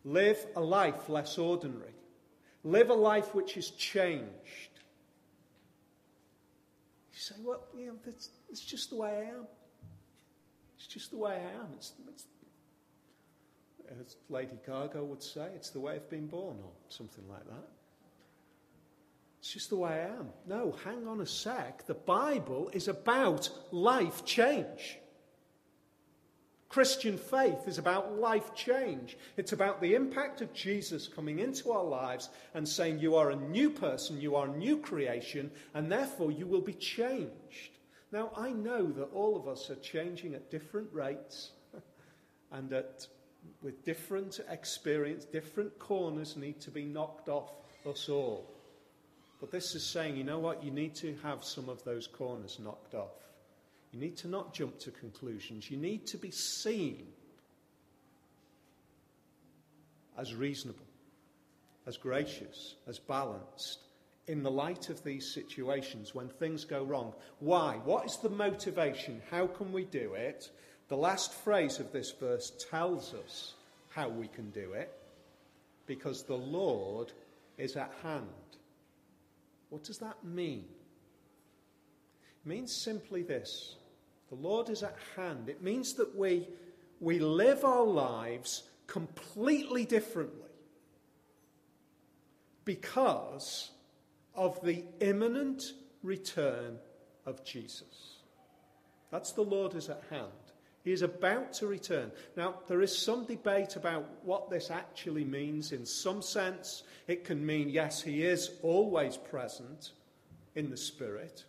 Live 0.05 0.45
a 0.57 0.61
life 0.61 1.09
less 1.09 1.39
ordinary. 1.39 1.95
Live 2.65 2.91
a 2.91 2.95
life 2.95 3.37
which 3.37 3.57
is 3.57 3.71
changed. 3.71 4.81
You 7.13 7.21
say, 7.21 7.37
well, 7.45 7.63
you 7.79 7.87
know, 7.87 7.95
it's 8.05 8.65
just 8.65 8.91
the 8.91 8.97
way 8.97 9.11
I 9.11 9.31
am. 9.31 9.47
It's 10.77 10.89
just 10.89 11.13
the 11.13 11.19
way 11.19 11.35
I 11.35 11.61
am. 11.61 11.69
It's, 11.77 11.93
it's, 12.09 12.25
as 13.99 14.17
Lady 14.29 14.59
Gaga 14.67 15.03
would 15.03 15.23
say, 15.23 15.49
it's 15.55 15.71
the 15.71 15.81
way 15.81 15.95
I've 15.95 16.11
been 16.11 16.27
born, 16.27 16.59
or 16.63 16.71
something 16.89 17.27
like 17.29 17.45
that. 17.47 17.69
It's 19.41 19.53
just 19.53 19.71
the 19.71 19.77
way 19.77 19.91
I 19.91 20.17
am. 20.19 20.29
No, 20.47 20.77
hang 20.85 21.07
on 21.09 21.21
a 21.21 21.27
sec. 21.27 21.87
The 21.87 21.95
Bible 21.95 22.71
is 22.73 22.89
about 22.89 23.51
life 23.73 24.25
change. 24.25 24.99
Christian 26.69 27.19
faith 27.19 27.67
is 27.67 27.79
about 27.79 28.21
life 28.21 28.55
change. 28.55 29.19
It's 29.37 29.53
about 29.53 29.81
the 29.81 29.95
impact 29.97 30.41
of 30.41 30.53
Jesus 30.53 31.09
coming 31.09 31.41
into 31.41 31.73
our 31.73 31.83
lives 31.83 32.29
and 32.55 32.69
saying, 32.69 33.01
You 33.01 33.17
are 33.17 33.31
a 33.31 33.37
new 33.37 33.71
person, 33.71 34.21
you 34.21 34.37
are 34.37 34.47
a 34.47 34.57
new 34.57 34.79
creation, 34.79 35.51
and 35.75 35.91
therefore 35.91 36.31
you 36.31 36.47
will 36.47 36.61
be 36.61 36.75
changed. 36.75 37.79
Now, 38.13 38.31
I 38.37 38.53
know 38.53 38.87
that 38.87 39.11
all 39.13 39.37
of 39.37 39.49
us 39.49 39.69
are 39.69 39.77
changing 39.77 40.35
at 40.35 40.51
different 40.51 40.89
rates 40.93 41.51
and 42.53 42.73
at, 42.73 43.07
with 43.63 43.85
different 43.85 44.41
experience, 44.49 45.25
different 45.25 45.79
corners 45.79 46.37
need 46.37 46.61
to 46.61 46.71
be 46.71 46.85
knocked 46.85 47.29
off 47.29 47.51
us 47.87 48.09
all. 48.09 48.51
But 49.41 49.51
this 49.51 49.75
is 49.75 49.85
saying, 49.85 50.17
you 50.17 50.25
know 50.25 50.39
what? 50.39 50.63
You 50.63 50.71
need 50.71 50.95
to 50.97 51.17
have 51.23 51.45
some 51.45 51.69
of 51.69 51.83
those 51.85 52.07
corners 52.07 52.59
knocked 52.63 52.95
off. 52.95 53.13
You 53.93 53.99
need 53.99 54.17
to 54.19 54.29
not 54.29 54.55
jump 54.55 54.79
to 54.81 54.91
conclusions. 54.91 55.71
You 55.71 55.77
need 55.77 56.07
to 56.09 56.19
be 56.19 56.31
seen 56.31 57.07
as 60.19 60.35
reasonable, 60.35 60.87
as 61.87 61.97
gracious, 61.97 62.75
as 62.87 62.99
balanced 62.99 63.79
in 64.29 64.43
the 64.43 64.51
light 64.51 64.91
of 64.91 65.03
these 65.03 65.33
situations 65.35 66.15
when 66.15 66.29
things 66.29 66.65
go 66.65 66.85
wrong. 66.85 67.13
Why? 67.41 67.81
What 67.85 68.07
is 68.07 68.19
the 68.23 68.29
motivation? 68.29 69.23
How 69.31 69.47
can 69.47 69.73
we 69.73 69.85
do 69.85 70.15
it? 70.15 70.51
The 70.91 70.97
last 70.97 71.33
phrase 71.33 71.79
of 71.79 71.93
this 71.93 72.11
verse 72.11 72.53
tells 72.69 73.15
us 73.15 73.55
how 73.91 74.09
we 74.09 74.27
can 74.27 74.51
do 74.51 74.73
it 74.73 74.93
because 75.87 76.25
the 76.25 76.37
Lord 76.37 77.13
is 77.57 77.77
at 77.77 77.93
hand. 78.03 78.27
What 79.69 79.85
does 79.85 79.99
that 79.99 80.25
mean? 80.25 80.65
It 82.45 82.49
means 82.49 82.75
simply 82.75 83.23
this 83.23 83.77
the 84.31 84.35
Lord 84.35 84.69
is 84.69 84.83
at 84.83 84.97
hand. 85.15 85.49
It 85.49 85.63
means 85.63 85.95
that 85.95 86.17
we, 86.17 86.49
we 86.99 87.21
live 87.21 87.65
our 87.65 87.85
lives 87.85 88.65
completely 88.89 89.85
differently 89.85 90.51
because 92.65 93.71
of 94.35 94.61
the 94.65 94.83
imminent 95.01 95.63
return 96.03 96.79
of 97.27 97.45
Jesus. 97.45 98.17
That's 99.13 99.31
the 99.33 99.43
Lord 99.43 99.77
is 99.77 99.89
at 99.89 100.03
hand. 100.11 100.50
He 100.83 100.93
is 100.93 101.03
about 101.03 101.53
to 101.55 101.67
return. 101.67 102.11
Now, 102.37 102.55
there 102.67 102.81
is 102.81 102.97
some 102.97 103.27
debate 103.27 103.77
about 103.77 104.09
what 104.23 104.49
this 104.49 104.71
actually 104.71 105.25
means. 105.25 105.73
In 105.73 105.85
some 105.85 106.23
sense, 106.23 106.85
it 107.07 107.25
can 107.25 107.45
mean, 107.45 107.69
yes, 107.69 108.01
he 108.01 108.23
is 108.23 108.53
always 108.63 109.17
present 109.17 109.93
in 110.55 110.71
the 110.71 110.77
Spirit. 110.77 111.45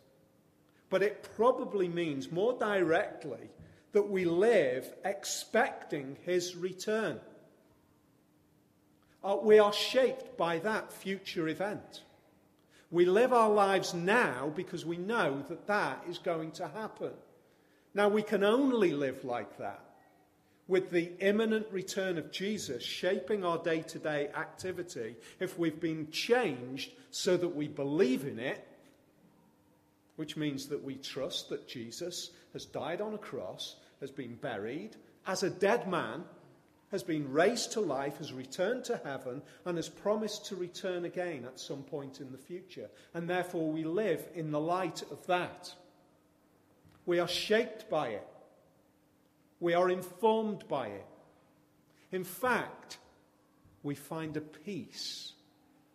But 0.90 1.02
it 1.02 1.30
probably 1.36 1.88
means 1.88 2.32
more 2.32 2.58
directly 2.60 3.50
that 3.94 4.10
we 4.10 4.26
live 4.26 4.94
expecting 5.06 6.18
his 6.26 6.56
return. 6.56 7.20
Uh, 9.24 9.38
we 9.42 9.60
are 9.60 9.74
shaped 9.74 10.36
by 10.38 10.60
that 10.60 10.92
future 10.92 11.48
event. 11.48 12.04
We 12.90 13.06
live 13.06 13.32
our 13.32 13.50
lives 13.50 13.94
now 13.94 14.52
because 14.54 14.86
we 14.86 14.98
know 14.98 15.46
that 15.48 15.68
that 15.68 16.04
is 16.10 16.18
going 16.18 16.52
to 16.54 16.68
happen. 16.68 17.12
Now, 17.94 18.08
we 18.10 18.24
can 18.24 18.44
only 18.44 18.92
live 18.94 19.24
like 19.26 19.58
that 19.58 19.84
with 20.68 20.90
the 20.90 21.12
imminent 21.20 21.68
return 21.72 22.18
of 22.18 22.32
Jesus 22.32 22.82
shaping 22.82 23.44
our 23.44 23.58
day 23.58 23.82
to 23.82 24.00
day 24.00 24.30
activity 24.36 25.16
if 25.40 25.60
we've 25.60 25.82
been 25.82 26.10
changed 26.12 26.92
so 27.10 27.36
that 27.36 27.56
we 27.56 27.68
believe 27.68 28.26
in 28.26 28.40
it, 28.40 28.66
which 30.16 30.38
means 30.38 30.68
that 30.68 30.82
we 30.82 30.96
trust 30.96 31.50
that 31.50 31.68
Jesus 31.68 32.30
has 32.54 32.66
died 32.66 33.02
on 33.02 33.14
a 33.14 33.18
cross, 33.18 33.76
has 34.00 34.12
been 34.12 34.36
buried 34.36 34.96
as 35.28 35.44
a 35.44 35.50
dead 35.50 35.88
man, 35.90 36.24
has 36.92 37.04
been 37.04 37.32
raised 37.32 37.72
to 37.74 37.82
life, 37.82 38.18
has 38.18 38.34
returned 38.34 38.84
to 38.86 39.00
heaven, 39.04 39.42
and 39.66 39.78
has 39.78 39.90
promised 39.90 40.46
to 40.46 40.56
return 40.56 41.06
again 41.06 41.46
at 41.46 41.60
some 41.60 41.84
point 41.84 42.20
in 42.20 42.32
the 42.32 42.38
future. 42.38 42.90
And 43.14 43.30
therefore, 43.30 43.72
we 43.72 43.84
live 43.84 44.26
in 44.36 44.52
the 44.52 44.60
light 44.60 45.02
of 45.12 45.26
that. 45.28 45.74
We 47.06 47.20
are 47.20 47.28
shaped 47.28 47.90
by 47.90 48.10
it. 48.10 48.28
We 49.60 49.74
are 49.74 49.90
informed 49.90 50.68
by 50.68 50.88
it. 50.88 51.06
In 52.12 52.24
fact, 52.24 52.98
we 53.84 53.96
find 53.96 54.36
a 54.38 54.42
peace 54.42 55.34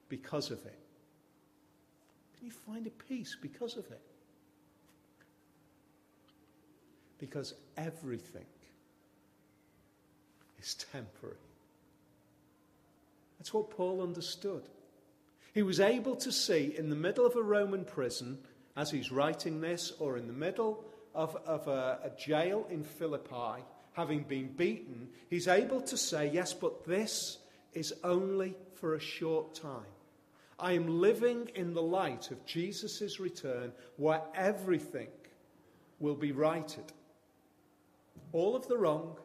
because 0.09 0.51
of 0.51 0.65
it. 0.65 0.79
Can 2.37 2.47
you 2.47 2.53
find 2.53 2.87
a 2.87 2.91
peace 2.91 3.37
because 3.41 3.77
of 3.77 3.85
it? 3.87 4.01
Because 7.19 7.55
everything 7.77 8.45
is 10.61 10.75
temporary. 10.75 11.37
That's 13.39 13.55
what 13.55 13.71
Paul 13.71 14.03
understood. 14.03 14.63
He 15.55 15.63
was 15.63 15.81
able 15.81 16.17
to 16.17 16.33
see 16.33 16.75
in 16.77 16.91
the 16.91 16.97
middle 16.97 17.25
of 17.25 17.37
a 17.37 17.43
Roman 17.43 17.85
prison, 17.85 18.39
as 18.77 18.91
he's 18.91 19.11
writing 19.11 19.61
this, 19.61 19.93
or 19.99 20.17
in 20.17 20.27
the 20.27 20.33
middle 20.33 20.85
of, 21.17 21.35
of 21.47 21.67
a, 21.67 21.99
a 22.05 22.11
jail 22.11 22.67
in 22.71 22.85
Philippi, 22.85 23.65
having 23.95 24.23
been 24.23 24.49
beaten, 24.49 25.09
he's 25.31 25.49
able 25.49 25.81
to 25.81 25.97
say, 25.97 26.31
Yes, 26.33 26.53
but 26.53 26.85
this 26.85 27.39
is 27.73 27.95
only 28.05 28.55
for 28.75 28.95
a 28.95 29.01
short 29.01 29.55
time. 29.55 29.93
I 30.59 30.73
am 30.73 31.01
living 31.01 31.51
in 31.55 31.75
the 31.75 31.83
light 31.83 32.31
of 32.31 32.45
Jesus' 32.47 33.19
return 33.19 33.73
where 33.97 34.23
everything 34.35 35.09
will 35.99 36.15
be 36.15 36.33
righted. 36.33 36.93
All 38.33 38.55
of 38.55 38.69
the 38.69 38.77
wrong, 38.77 39.17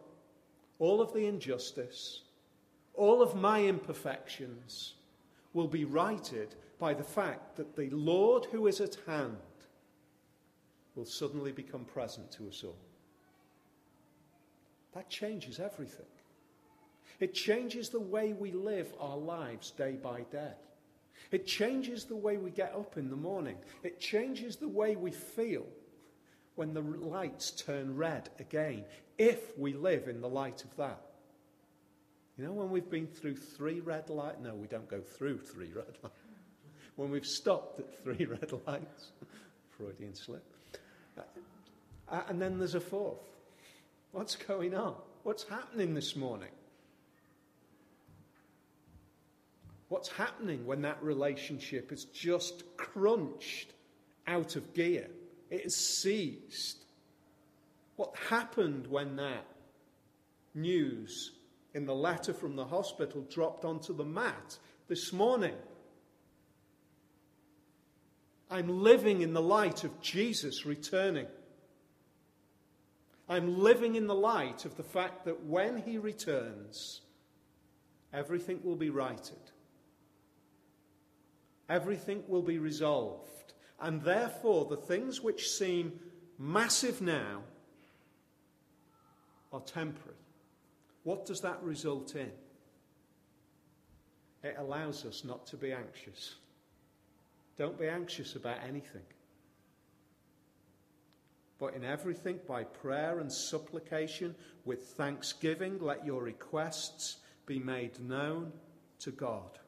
all 0.80 1.02
of 1.02 1.14
the 1.14 1.26
injustice, 1.26 2.22
all 2.94 3.22
of 3.22 3.36
my 3.36 3.64
imperfections 3.64 4.94
will 5.54 5.68
be 5.68 5.86
righted 5.86 6.56
by 6.80 6.94
the 6.94 7.04
fact 7.04 7.58
that 7.58 7.76
the 7.76 7.90
Lord 7.90 8.46
who 8.46 8.68
is 8.68 8.80
at 8.80 8.98
hand 9.06 9.38
will 11.02 11.08
suddenly 11.08 11.52
become 11.52 11.84
present 11.84 12.32
to 12.32 12.48
us 12.48 12.64
all. 12.64 12.78
That 14.94 15.10
changes 15.10 15.60
everything. 15.60 16.06
It 17.20 17.34
changes 17.34 17.90
the 17.90 18.00
way 18.00 18.34
we 18.34 18.52
live 18.52 18.94
our 19.00 19.18
lives 19.18 19.72
day 19.72 19.94
by 19.94 20.22
day. 20.32 20.54
It 21.32 21.48
changes 21.48 22.06
the 22.06 22.16
way 22.16 22.38
we 22.38 22.52
get 22.52 22.76
up 22.76 22.98
in 22.98 23.10
the 23.10 23.16
morning. 23.16 23.58
It 23.82 24.00
changes 24.00 24.58
the 24.58 24.68
way 24.68 24.96
we 24.96 25.10
feel 25.10 25.66
when 26.54 26.76
the 26.76 26.82
lights 26.82 27.50
turn 27.50 27.98
red 27.98 28.30
again, 28.38 28.86
if 29.18 29.58
we 29.58 29.74
live 29.74 30.08
in 30.08 30.22
the 30.22 30.30
light 30.30 30.64
of 30.64 30.76
that. 30.78 31.02
You 32.38 32.46
know, 32.46 32.54
when 32.54 32.70
we've 32.70 32.92
been 32.92 33.08
through 33.08 33.38
three 33.38 33.80
red 33.80 34.12
lights, 34.12 34.38
no, 34.44 34.54
we 34.54 34.68
don't 34.68 34.88
go 34.88 35.02
through 35.02 35.40
three 35.40 35.72
red 35.74 35.98
lights. 36.04 36.16
When 36.96 37.10
we've 37.10 37.26
stopped 37.26 37.80
at 37.80 38.04
three 38.04 38.26
red 38.30 38.52
lights, 38.68 39.14
Freudian 39.72 40.14
slip. 40.14 40.44
Uh, 42.10 42.22
and 42.28 42.42
then 42.42 42.58
there's 42.58 42.76
a 42.76 42.80
fourth. 42.80 43.20
What's 44.12 44.36
going 44.36 44.76
on? 44.76 44.96
What's 45.24 45.44
happening 45.44 45.94
this 45.94 46.16
morning? 46.16 46.50
What's 49.88 50.10
happening 50.10 50.66
when 50.66 50.82
that 50.84 51.02
relationship 51.04 51.92
is 51.92 52.06
just 52.06 52.64
crunched 52.78 53.74
out 54.28 54.56
of 54.56 54.74
gear? 54.74 55.10
It 55.50 55.66
is 55.66 55.76
ceased. 55.76 56.86
What 57.98 58.16
happened 58.30 58.88
when 58.88 59.18
that 59.18 59.46
news 60.56 61.32
in 61.74 61.86
the 61.86 61.94
letter 61.94 62.34
from 62.34 62.56
the 62.56 62.66
hospital 62.66 63.22
dropped 63.30 63.66
onto 63.66 63.94
the 63.94 64.06
mat 64.06 64.58
this 64.88 65.12
morning? 65.14 65.56
I'm 68.52 68.84
living 68.84 69.22
in 69.22 69.34
the 69.34 69.42
light 69.42 69.86
of 69.86 70.02
Jesus 70.02 70.66
returning. 70.66 71.28
I'm 73.30 73.60
living 73.60 73.96
in 73.96 74.08
the 74.08 74.16
light 74.16 74.66
of 74.66 74.76
the 74.76 74.84
fact 74.84 75.24
that 75.24 75.46
when 75.46 75.78
he 75.78 75.98
returns, 75.98 77.00
everything 78.12 78.60
will 78.62 78.76
be 78.76 78.90
righted. 78.90 79.40
Everything 81.70 82.24
will 82.28 82.42
be 82.42 82.60
resolved. 82.60 83.54
And 83.80 84.02
therefore, 84.02 84.66
the 84.66 84.76
things 84.76 85.22
which 85.22 85.50
seem 85.50 85.94
massive 86.38 87.02
now 87.02 87.44
are 89.54 89.62
temporary. 89.62 90.18
What 91.04 91.26
does 91.26 91.40
that 91.40 91.64
result 91.64 92.16
in? 92.16 92.32
It 94.44 94.56
allows 94.58 95.06
us 95.06 95.24
not 95.24 95.48
to 95.48 95.56
be 95.58 95.72
anxious. 95.72 96.36
Don't 97.58 97.80
be 97.80 97.88
anxious 97.88 98.36
about 98.36 98.58
anything. 98.68 99.04
But 101.60 101.76
in 101.76 101.84
everything, 101.84 102.40
by 102.48 102.64
prayer 102.64 103.20
and 103.20 103.32
supplication, 103.32 104.36
with 104.66 104.82
thanksgiving, 104.82 105.78
let 105.80 106.06
your 106.06 106.24
requests 106.24 107.18
be 107.46 107.60
made 107.60 108.00
known 108.00 108.52
to 109.00 109.12
God. 109.12 109.60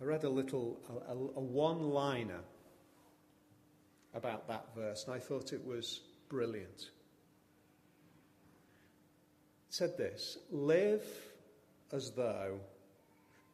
I 0.00 0.04
read 0.04 0.24
a 0.24 0.28
little, 0.28 0.80
a, 1.08 1.12
a 1.12 1.40
one 1.40 1.80
liner 1.90 2.40
about 4.14 4.48
that 4.48 4.74
verse, 4.74 5.04
and 5.06 5.14
I 5.14 5.20
thought 5.20 5.52
it 5.52 5.64
was 5.64 6.00
brilliant. 6.28 6.90
It 9.68 9.74
said 9.74 9.96
this 9.96 10.38
Live 10.50 11.04
as 11.92 12.10
though 12.10 12.58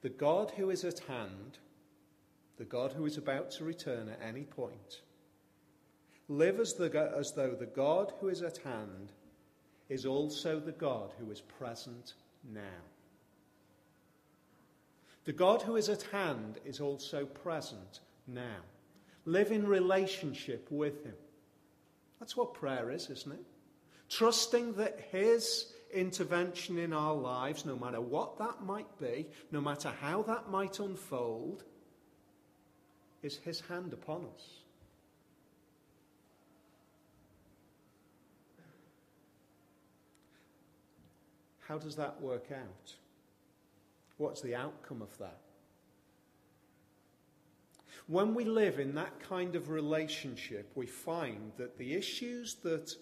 the 0.03 0.09
God 0.09 0.53
who 0.57 0.71
is 0.71 0.85
at 0.85 1.01
hand 1.01 1.59
the 2.59 2.65
God 2.65 2.93
who 2.93 3.07
is 3.07 3.17
about 3.17 3.53
to 3.53 3.65
return 3.65 4.09
at 4.09 4.21
any 4.21 4.43
point. 4.43 5.01
Live 6.29 6.61
as, 6.61 6.75
the, 6.75 7.13
as 7.17 7.33
though 7.33 7.53
the 7.53 7.67
God 7.67 8.13
who 8.21 8.29
is 8.29 8.43
at 8.43 8.59
hand 8.59 9.13
is 9.89 10.05
also 10.05 10.59
the 10.59 10.73
God 10.73 11.13
who 11.19 11.31
is 11.31 11.41
present 11.41 12.15
now. 12.53 12.83
The 15.25 15.33
God 15.33 15.63
who 15.63 15.77
is 15.77 15.89
at 15.89 16.03
hand 16.03 16.59
is 16.65 16.81
also 16.81 17.25
present 17.25 18.01
now. 18.27 18.63
Live 19.25 19.53
in 19.53 19.67
relationship 19.67 20.67
with 20.71 21.05
Him. 21.05 21.15
That's 22.19 22.37
what 22.37 22.55
prayer 22.55 22.91
is, 22.91 23.09
isn't 23.09 23.33
it? 23.33 23.45
Trusting 24.09 24.75
that 24.75 24.99
His 25.13 25.73
intervention 25.93 26.79
in 26.79 26.93
our 26.93 27.15
lives, 27.15 27.65
no 27.65 27.77
matter 27.77 28.01
what 28.01 28.39
that 28.39 28.63
might 28.63 28.99
be, 28.99 29.27
no 29.51 29.61
matter 29.61 29.93
how 30.01 30.23
that 30.23 30.51
might 30.51 30.79
unfold, 30.79 31.65
is 33.23 33.37
his 33.37 33.61
hand 33.61 33.93
upon 33.93 34.27
us. 34.35 34.45
How 41.61 41.77
does 41.79 41.97
that 41.97 42.21
work 42.23 42.47
out? 42.51 42.95
What's 44.17 44.41
the 44.41 44.55
outcome 44.55 45.03
of 45.03 45.17
that? 45.19 45.39
When 48.07 48.35
we 48.35 48.45
live 48.45 48.79
in 48.79 48.95
that 48.95 49.21
kind 49.21 49.55
of 49.55 49.69
relationship, 49.69 50.73
we 50.75 50.87
find 50.87 51.53
that 51.59 51.77
the 51.77 51.93
issues 51.93 52.55
that 52.63 52.97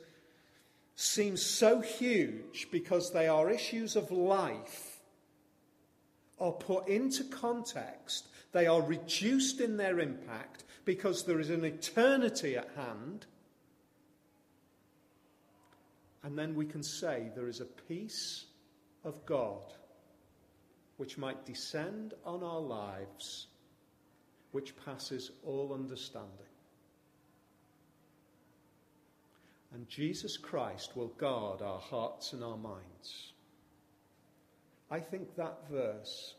seem 0.97 1.37
so 1.37 1.81
huge 1.81 2.69
because 2.73 3.13
they 3.13 3.29
are 3.29 3.51
issues 3.51 3.95
of 3.97 4.11
life 4.11 5.01
are 6.41 6.53
put 6.53 6.89
into 6.89 7.23
context 7.25 8.29
they 8.57 8.67
are 8.67 8.81
reduced 8.81 9.61
in 9.61 9.77
their 9.77 10.01
impact 10.01 10.65
because 10.87 11.25
there 11.25 11.41
is 11.41 11.51
an 11.51 11.63
eternity 11.63 12.57
at 12.57 12.71
hand. 12.75 13.27
And 16.23 16.39
then 16.39 16.55
we 16.55 16.65
can 16.65 16.83
say 16.83 17.31
there 17.35 17.49
is 17.49 17.61
a 17.61 17.67
peace 17.67 18.47
of 19.05 19.27
God 19.27 19.75
which 20.97 21.19
might 21.19 21.45
descend 21.45 22.15
on 22.25 22.43
our 22.43 22.59
lives, 22.59 23.49
which 24.53 24.75
passes 24.87 25.33
all 25.45 25.75
understanding. 25.75 26.31
And 29.77 29.87
Jesus 29.91 30.39
Christ 30.39 30.97
will 30.97 31.13
guard 31.19 31.61
our 31.61 31.79
hearts 31.79 32.33
and 32.33 32.43
our 32.43 32.57
minds. 32.57 33.35
I 34.91 35.01
think 35.01 35.37
that 35.37 35.69
verse 35.71 36.35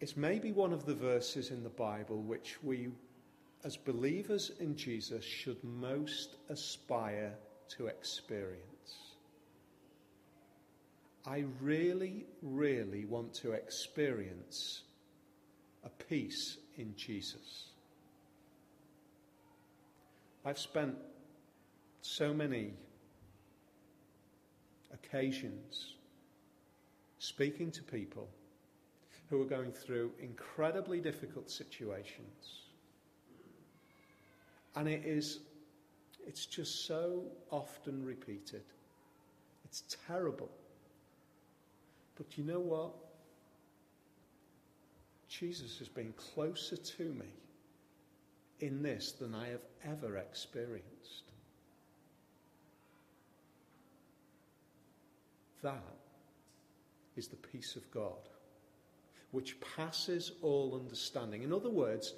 it's 0.00 0.16
maybe 0.16 0.52
one 0.52 0.72
of 0.72 0.86
the 0.86 0.94
verses 0.94 1.50
in 1.50 1.64
the 1.64 1.68
Bible 1.68 2.22
which 2.22 2.62
we, 2.62 2.90
as 3.64 3.76
believers 3.76 4.52
in 4.60 4.76
Jesus, 4.76 5.24
should 5.24 5.58
most 5.64 6.36
aspire 6.48 7.34
to 7.76 7.88
experience. 7.88 8.62
I 11.26 11.42
really, 11.60 12.24
really 12.40 13.04
want 13.04 13.34
to 13.42 13.50
experience 13.50 14.82
a 15.82 15.88
peace 15.88 16.58
in 16.76 16.94
Jesus. 16.94 17.67
I've 20.44 20.58
spent 20.58 20.94
so 22.02 22.32
many 22.32 22.72
occasions 24.92 25.94
speaking 27.18 27.70
to 27.72 27.82
people 27.82 28.28
who 29.28 29.42
are 29.42 29.46
going 29.46 29.72
through 29.72 30.12
incredibly 30.20 31.00
difficult 31.00 31.50
situations. 31.50 32.62
And 34.74 34.88
it 34.88 35.04
is, 35.04 35.40
it's 36.26 36.46
just 36.46 36.86
so 36.86 37.24
often 37.50 38.04
repeated. 38.04 38.62
It's 39.64 39.84
terrible. 40.06 40.50
But 42.16 42.38
you 42.38 42.44
know 42.44 42.60
what? 42.60 42.92
Jesus 45.28 45.78
has 45.78 45.88
been 45.88 46.14
closer 46.16 46.76
to 46.76 47.04
me 47.04 47.26
in 48.60 48.82
this 48.82 49.12
than 49.12 49.34
I 49.34 49.48
have 49.48 49.64
ever 49.84 50.16
experienced. 50.16 51.32
That 55.62 55.82
is 57.16 57.28
the 57.28 57.36
peace 57.36 57.76
of 57.76 57.90
God, 57.90 58.28
which 59.32 59.56
passes 59.76 60.32
all 60.42 60.80
understanding. 60.80 61.42
In 61.42 61.52
other 61.52 61.70
words, 61.70 62.14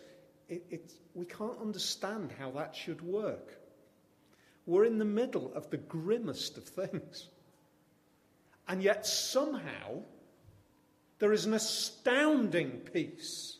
it, 0.49 0.93
we 1.15 1.25
can't 1.27 1.59
understand 1.61 2.33
how 2.39 2.51
that 2.53 2.75
should 2.75 3.01
work. 3.01 3.61
We're 4.67 4.85
in 4.85 4.99
the 4.99 5.05
middle 5.05 5.53
of 5.55 5.71
the 5.71 5.79
grimmest 5.79 6.59
of 6.59 6.65
things. 6.65 7.29
And 8.69 8.83
yet, 8.83 9.07
somehow, 9.07 10.03
there 11.19 11.33
is 11.33 11.47
an 11.47 11.55
astounding 11.55 12.71
peace 12.93 13.59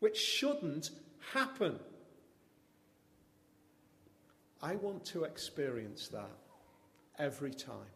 which 0.00 0.16
shouldn't 0.16 0.90
happen. 1.32 1.78
I 4.62 4.76
want 4.76 5.04
to 5.06 5.24
experience 5.24 6.08
that 6.08 6.30
every 7.18 7.52
time. 7.52 7.92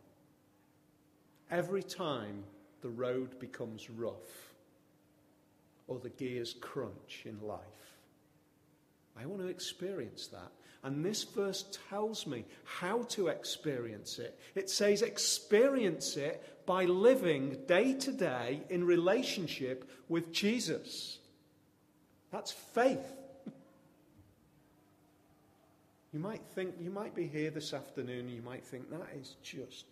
Every 1.50 1.82
time 1.82 2.44
the 2.80 2.90
road 2.90 3.38
becomes 3.38 3.90
rough 3.90 4.52
or 5.88 5.98
the 5.98 6.10
gears 6.10 6.54
crunch 6.60 7.22
in 7.24 7.40
life. 7.46 7.58
I 9.20 9.26
want 9.26 9.42
to 9.42 9.48
experience 9.48 10.28
that. 10.28 10.52
And 10.82 11.04
this 11.04 11.24
verse 11.24 11.64
tells 11.90 12.26
me 12.26 12.44
how 12.64 13.02
to 13.10 13.28
experience 13.28 14.18
it. 14.18 14.38
It 14.54 14.70
says, 14.70 15.02
experience 15.02 16.16
it 16.16 16.64
by 16.64 16.84
living 16.84 17.58
day 17.66 17.94
to 17.94 18.12
day 18.12 18.62
in 18.70 18.84
relationship 18.84 19.90
with 20.08 20.32
Jesus. 20.32 21.18
That's 22.30 22.52
faith. 22.52 23.19
You 26.12 26.18
might 26.18 26.42
think, 26.54 26.74
you 26.80 26.90
might 26.90 27.14
be 27.14 27.26
here 27.26 27.50
this 27.50 27.72
afternoon 27.72 28.28
you 28.28 28.42
might 28.42 28.64
think, 28.64 28.90
that 28.90 29.08
is 29.16 29.36
just, 29.42 29.86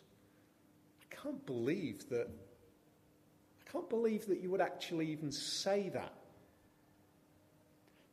I 1.00 1.14
can't 1.14 1.44
believe 1.46 2.08
that, 2.08 2.28
I 2.28 3.70
can't 3.70 3.88
believe 3.88 4.26
that 4.26 4.40
you 4.40 4.50
would 4.50 4.60
actually 4.60 5.06
even 5.12 5.30
say 5.30 5.90
that. 5.90 6.12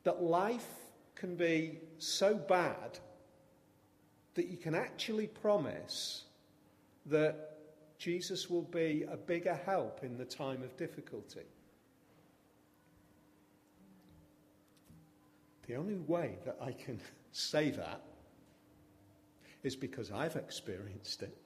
That 0.04 0.22
life 0.22 0.68
can 1.16 1.34
be 1.34 1.80
so 1.98 2.34
bad 2.34 2.98
that 4.34 4.46
you 4.46 4.56
can 4.56 4.74
actually 4.74 5.26
promise 5.26 6.24
that 7.06 7.56
Jesus 7.98 8.48
will 8.48 8.62
be 8.62 9.04
a 9.10 9.16
bigger 9.16 9.58
help 9.64 10.04
in 10.04 10.16
the 10.16 10.24
time 10.24 10.62
of 10.62 10.76
difficulty. 10.76 11.46
The 15.66 15.74
only 15.74 15.96
way 15.96 16.38
that 16.44 16.56
I 16.60 16.70
can 16.72 17.00
say 17.36 17.70
that 17.70 18.00
is 19.62 19.76
because 19.76 20.10
I've 20.10 20.36
experienced 20.36 21.22
it. 21.22 21.36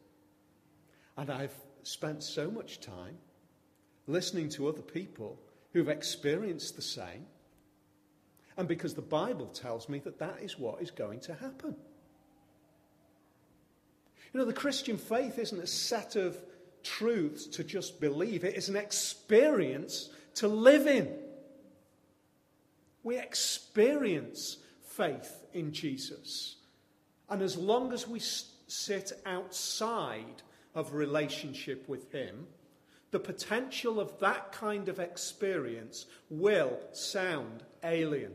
And 1.16 1.30
I've 1.30 1.54
spent 1.82 2.22
so 2.22 2.50
much 2.50 2.80
time 2.80 3.18
listening 4.06 4.48
to 4.50 4.68
other 4.68 4.82
people 4.82 5.40
who've 5.72 5.88
experienced 5.88 6.76
the 6.76 6.82
same. 6.82 7.26
And 8.56 8.68
because 8.68 8.94
the 8.94 9.02
Bible 9.02 9.46
tells 9.46 9.88
me 9.88 9.98
that 10.00 10.18
that 10.20 10.38
is 10.42 10.58
what 10.58 10.80
is 10.80 10.90
going 10.90 11.20
to 11.20 11.34
happen. 11.34 11.74
You 14.32 14.38
know, 14.38 14.46
the 14.46 14.52
Christian 14.52 14.96
faith 14.96 15.38
isn't 15.38 15.60
a 15.60 15.66
set 15.66 16.14
of 16.14 16.36
truths 16.84 17.46
to 17.46 17.64
just 17.64 18.00
believe, 18.00 18.44
it 18.44 18.54
is 18.54 18.68
an 18.68 18.76
experience 18.76 20.10
to 20.36 20.46
live 20.46 20.86
in. 20.86 21.12
We 23.02 23.18
experience 23.18 24.58
faith 24.84 25.39
in 25.54 25.72
Jesus. 25.72 26.56
And 27.28 27.42
as 27.42 27.56
long 27.56 27.92
as 27.92 28.08
we 28.08 28.20
sit 28.20 29.12
outside 29.26 30.42
of 30.74 30.94
relationship 30.94 31.88
with 31.88 32.12
Him, 32.12 32.46
the 33.10 33.20
potential 33.20 33.98
of 33.98 34.18
that 34.20 34.52
kind 34.52 34.88
of 34.88 35.00
experience 35.00 36.06
will 36.28 36.78
sound 36.92 37.64
alien. 37.82 38.32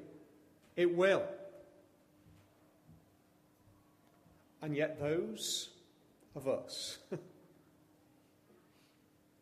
It 0.76 0.94
will. 0.94 1.24
And 4.62 4.76
yet, 4.76 5.00
those 5.00 5.70
of 6.36 6.48
us 6.48 6.98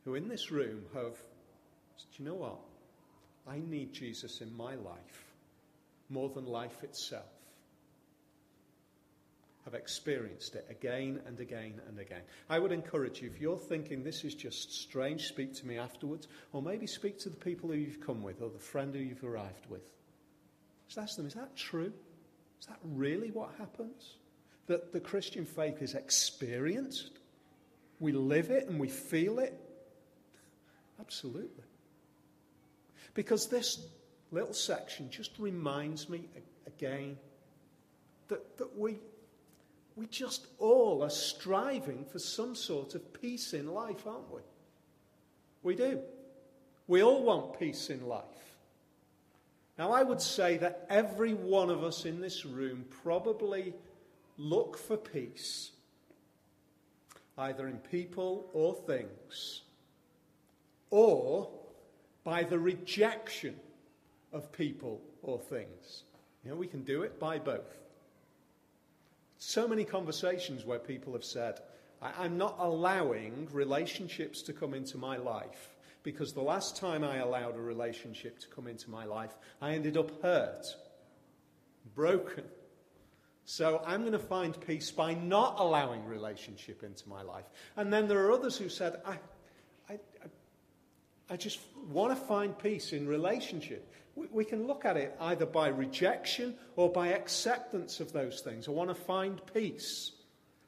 who 0.06 0.16
in 0.16 0.28
this 0.28 0.52
room 0.52 0.84
have, 0.94 1.16
do 1.98 2.24
you 2.24 2.26
know 2.26 2.36
what? 2.36 2.60
I 3.48 3.60
need 3.60 3.94
Jesus 3.94 4.42
in 4.42 4.56
my 4.56 4.76
life 4.76 5.34
more 6.10 6.30
than 6.30 6.46
life 6.46 6.84
itself. 6.84 7.24
Have 9.66 9.76
experienced 9.76 10.56
it 10.56 10.68
again 10.70 11.22
and 11.26 11.40
again 11.40 11.80
and 11.88 11.98
again. 11.98 12.22
I 12.50 12.60
would 12.60 12.74
encourage 12.74 13.22
you, 13.22 13.30
if 13.30 13.40
you're 13.40 13.58
thinking 13.58 14.04
this 14.04 14.26
is 14.26 14.36
just 14.36 14.74
strange, 14.74 15.28
speak 15.28 15.54
to 15.56 15.66
me 15.66 15.78
afterwards, 15.78 16.28
or 16.52 16.62
maybe 16.62 16.86
speak 16.86 17.18
to 17.20 17.30
the 17.30 17.38
people 17.38 17.70
who 17.70 17.78
you've 17.78 18.06
come 18.06 18.22
with 18.22 18.42
or 18.42 18.50
the 18.50 18.60
friend 18.60 18.94
who 18.94 19.02
you've 19.02 19.24
arrived 19.24 19.66
with. 19.70 19.84
Just 20.88 20.98
ask 20.98 21.16
them, 21.16 21.28
is 21.28 21.34
that 21.36 21.56
true? 21.56 21.94
Is 22.60 22.68
that 22.68 22.80
really 22.84 23.32
what 23.32 23.52
happens? 23.58 24.18
That 24.68 24.92
the 24.92 25.00
Christian 25.00 25.46
faith 25.46 25.82
is 25.82 25.96
experienced? 25.96 27.20
We 28.00 28.12
live 28.12 28.52
it 28.52 28.68
and 28.68 28.80
we 28.80 28.90
feel 28.90 29.40
it? 29.40 29.60
Absolutely. 31.00 31.64
Because 33.14 33.48
this 33.48 33.86
little 34.32 34.54
section 34.54 35.10
just 35.10 35.32
reminds 35.40 36.10
me 36.10 36.26
again 36.68 37.18
that, 38.28 38.58
that 38.58 38.78
we, 38.78 39.00
we 39.96 40.08
just 40.08 40.48
all 40.58 41.04
are 41.04 41.10
striving 41.10 42.06
for 42.06 42.20
some 42.20 42.56
sort 42.56 42.96
of 42.96 43.14
peace 43.22 43.54
in 43.54 43.68
life, 43.68 44.08
aren't 44.08 44.34
we? 44.34 44.42
We 45.62 45.76
do. 45.76 46.00
We 46.88 47.04
all 47.04 47.24
want 47.24 47.60
peace 47.60 47.90
in 47.90 48.08
life. 48.08 48.24
Now, 49.78 49.92
I 49.92 50.04
would 50.04 50.22
say 50.22 50.58
that 50.58 50.86
every 50.90 51.34
one 51.34 51.70
of 51.70 51.84
us 51.84 52.06
in 52.06 52.22
this 52.22 52.46
room 52.46 52.86
probably 53.04 53.74
look 54.38 54.78
for 54.78 54.98
peace, 54.98 55.72
either 57.38 57.68
in 57.68 57.78
people 57.78 58.50
or 58.54 58.76
things, 58.76 59.62
or 60.90 61.50
by 62.24 62.44
the 62.44 62.60
rejection 62.60 63.56
of 64.32 64.52
people 64.52 65.02
or 65.22 65.40
things. 65.40 66.04
You 66.44 66.52
know, 66.52 66.58
we 66.58 66.68
can 66.68 66.84
do 66.84 67.04
it 67.04 67.20
by 67.20 67.40
both. 67.40 67.83
So 69.46 69.68
many 69.68 69.84
conversations 69.84 70.64
where 70.64 70.80
people 70.80 71.12
have 71.12 71.26
said, 71.26 71.60
I'm 72.02 72.38
not 72.38 72.56
allowing 72.60 73.50
relationships 73.52 74.42
to 74.44 74.54
come 74.54 74.74
into 74.74 74.98
my 74.98 75.18
life 75.18 75.70
because 76.02 76.32
the 76.32 76.42
last 76.42 76.78
time 76.78 77.04
I 77.04 77.18
allowed 77.18 77.58
a 77.58 77.62
relationship 77.62 78.40
to 78.40 78.48
come 78.48 78.68
into 78.68 78.90
my 78.90 79.04
life, 79.04 79.36
I 79.62 79.74
ended 79.74 79.98
up 79.98 80.22
hurt, 80.22 80.66
broken. 81.94 82.46
So 83.44 83.84
I'm 83.86 84.00
going 84.00 84.14
to 84.14 84.18
find 84.18 84.60
peace 84.66 84.92
by 84.92 85.14
not 85.14 85.60
allowing 85.60 86.06
relationship 86.06 86.82
into 86.82 87.10
my 87.10 87.22
life. 87.22 87.46
And 87.76 87.92
then 87.92 88.08
there 88.08 88.26
are 88.26 88.32
others 88.32 88.56
who 88.58 88.70
said, 88.70 89.02
I, 89.06 89.12
I, 89.12 89.18
I 91.34 91.36
just 91.36 91.62
want 91.90 92.16
to 92.16 92.26
find 92.28 92.56
peace 92.56 92.94
in 92.94 93.08
relationship. 93.08 93.92
We, 94.14 94.28
we 94.32 94.46
can 94.46 94.68
look 94.68 94.86
at 94.86 94.98
it 94.98 95.18
either 95.20 95.48
by 95.48 95.70
rejection 95.70 96.54
or 96.76 96.92
by 96.92 97.08
acceptance 97.08 98.00
of 98.00 98.14
those 98.14 98.42
things. 98.42 98.68
I 98.68 98.72
want 98.72 98.92
to 98.92 98.96
find 98.96 99.42
peace 99.52 100.12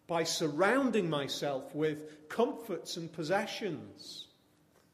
by 0.08 0.23
surrounding 0.23 1.08
myself 1.08 1.75
with 1.75 2.28
comforts 2.30 2.97
and 2.97 3.13
possessions. 3.13 4.25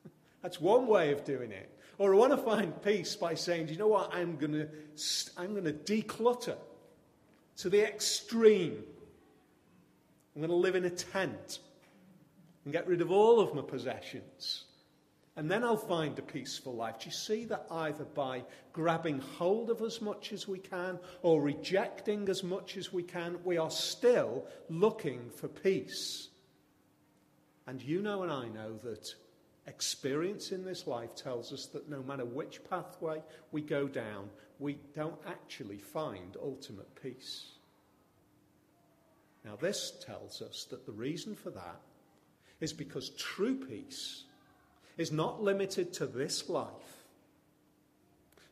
That's 0.42 0.60
one 0.60 0.88
way 0.88 1.14
of 1.14 1.24
doing 1.24 1.54
it. 1.54 1.74
Or 1.98 2.14
I 2.14 2.18
want 2.18 2.34
to 2.34 2.38
find 2.38 2.82
peace 2.84 3.16
by 3.16 3.34
saying, 3.34 3.68
do 3.68 3.72
you 3.72 3.80
know 3.80 3.88
what? 3.88 4.14
I'm 4.14 4.36
going 4.36 4.52
to, 4.52 4.68
I'm 5.38 5.54
going 5.54 5.64
to 5.64 5.72
declutter 5.72 6.58
to 7.60 7.70
the 7.70 7.88
extreme. 7.88 8.84
I'm 10.36 10.42
going 10.42 10.50
to 10.50 10.56
live 10.58 10.76
in 10.76 10.84
a 10.84 10.90
tent 10.90 11.60
and 12.66 12.74
get 12.74 12.86
rid 12.88 13.00
of 13.00 13.10
all 13.10 13.40
of 13.40 13.56
my 13.56 13.62
possessions. 13.62 14.66
And 15.42 15.50
then 15.50 15.64
I'll 15.64 15.76
find 15.76 16.20
a 16.20 16.22
peaceful 16.22 16.76
life. 16.76 17.00
Do 17.00 17.08
you 17.08 17.12
see 17.12 17.46
that 17.46 17.66
either 17.72 18.04
by 18.04 18.44
grabbing 18.74 19.18
hold 19.40 19.72
of 19.72 19.82
as 19.82 20.00
much 20.00 20.34
as 20.34 20.48
we 20.48 20.60
can 20.60 21.00
or 21.24 21.42
rejecting 21.42 22.30
as 22.30 22.44
much 22.44 22.78
as 22.78 22.94
we 22.94 23.02
can, 23.02 23.40
we 23.44 23.58
are 23.58 23.72
still 23.72 24.46
looking 24.70 25.32
for 25.32 25.48
peace. 25.48 26.30
And 27.66 27.82
you 27.82 28.04
know 28.04 28.22
and 28.22 28.32
I 28.32 28.50
know 28.50 28.78
that 28.84 29.16
experience 29.66 30.52
in 30.52 30.64
this 30.64 30.86
life 30.86 31.16
tells 31.16 31.52
us 31.52 31.66
that 31.74 31.90
no 31.90 32.04
matter 32.04 32.24
which 32.24 32.64
pathway 32.70 33.24
we 33.52 33.62
go 33.62 33.88
down, 33.88 34.30
we 34.60 34.78
don't 34.94 35.20
actually 35.26 35.80
find 35.80 36.38
ultimate 36.40 37.02
peace. 37.02 37.54
Now, 39.44 39.56
this 39.56 39.92
tells 40.06 40.44
us 40.44 40.68
that 40.70 40.86
the 40.86 40.92
reason 40.92 41.34
for 41.34 41.50
that 41.50 41.82
is 42.60 42.74
because 42.74 43.10
true 43.18 43.56
peace 43.56 44.26
is 45.02 45.12
not 45.12 45.44
limited 45.44 45.92
to 45.94 46.06
this 46.06 46.48
life. 46.48 46.70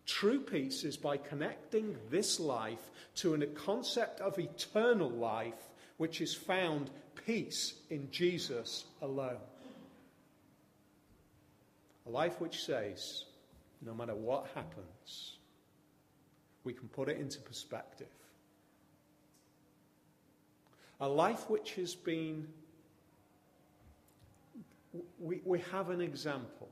True 0.05 0.39
peace 0.39 0.83
is 0.83 0.97
by 0.97 1.17
connecting 1.17 1.95
this 2.09 2.39
life 2.39 2.89
to 3.15 3.35
a 3.35 3.45
concept 3.45 4.19
of 4.19 4.39
eternal 4.39 5.09
life, 5.09 5.69
which 5.97 6.19
is 6.19 6.33
found 6.33 6.89
peace 7.25 7.75
in 7.91 8.09
Jesus 8.09 8.85
alone. 9.01 9.37
A 12.07 12.09
life 12.09 12.41
which 12.41 12.63
says, 12.63 13.25
no 13.85 13.93
matter 13.93 14.15
what 14.15 14.47
happens, 14.55 15.37
we 16.63 16.73
can 16.73 16.87
put 16.87 17.07
it 17.07 17.19
into 17.19 17.39
perspective. 17.41 18.07
A 20.99 21.07
life 21.07 21.49
which 21.49 21.75
has 21.75 21.93
been, 21.93 22.47
we, 25.19 25.41
we 25.45 25.59
have 25.71 25.89
an 25.89 26.01
example, 26.01 26.69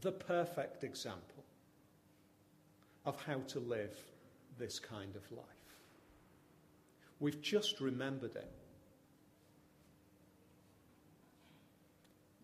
the 0.00 0.12
perfect 0.12 0.84
example 0.84 1.44
of 3.04 3.20
how 3.24 3.38
to 3.48 3.60
live 3.60 3.96
this 4.58 4.78
kind 4.78 5.14
of 5.16 5.32
life. 5.32 5.44
We've 7.18 7.40
just 7.40 7.80
remembered 7.80 8.36
it. 8.36 8.50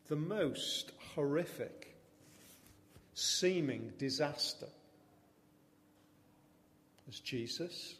The 0.08 0.16
most 0.16 0.92
horrific 1.14 1.96
seeming 3.14 3.92
disaster 3.98 4.68
as 7.08 7.18
Jesus 7.20 7.96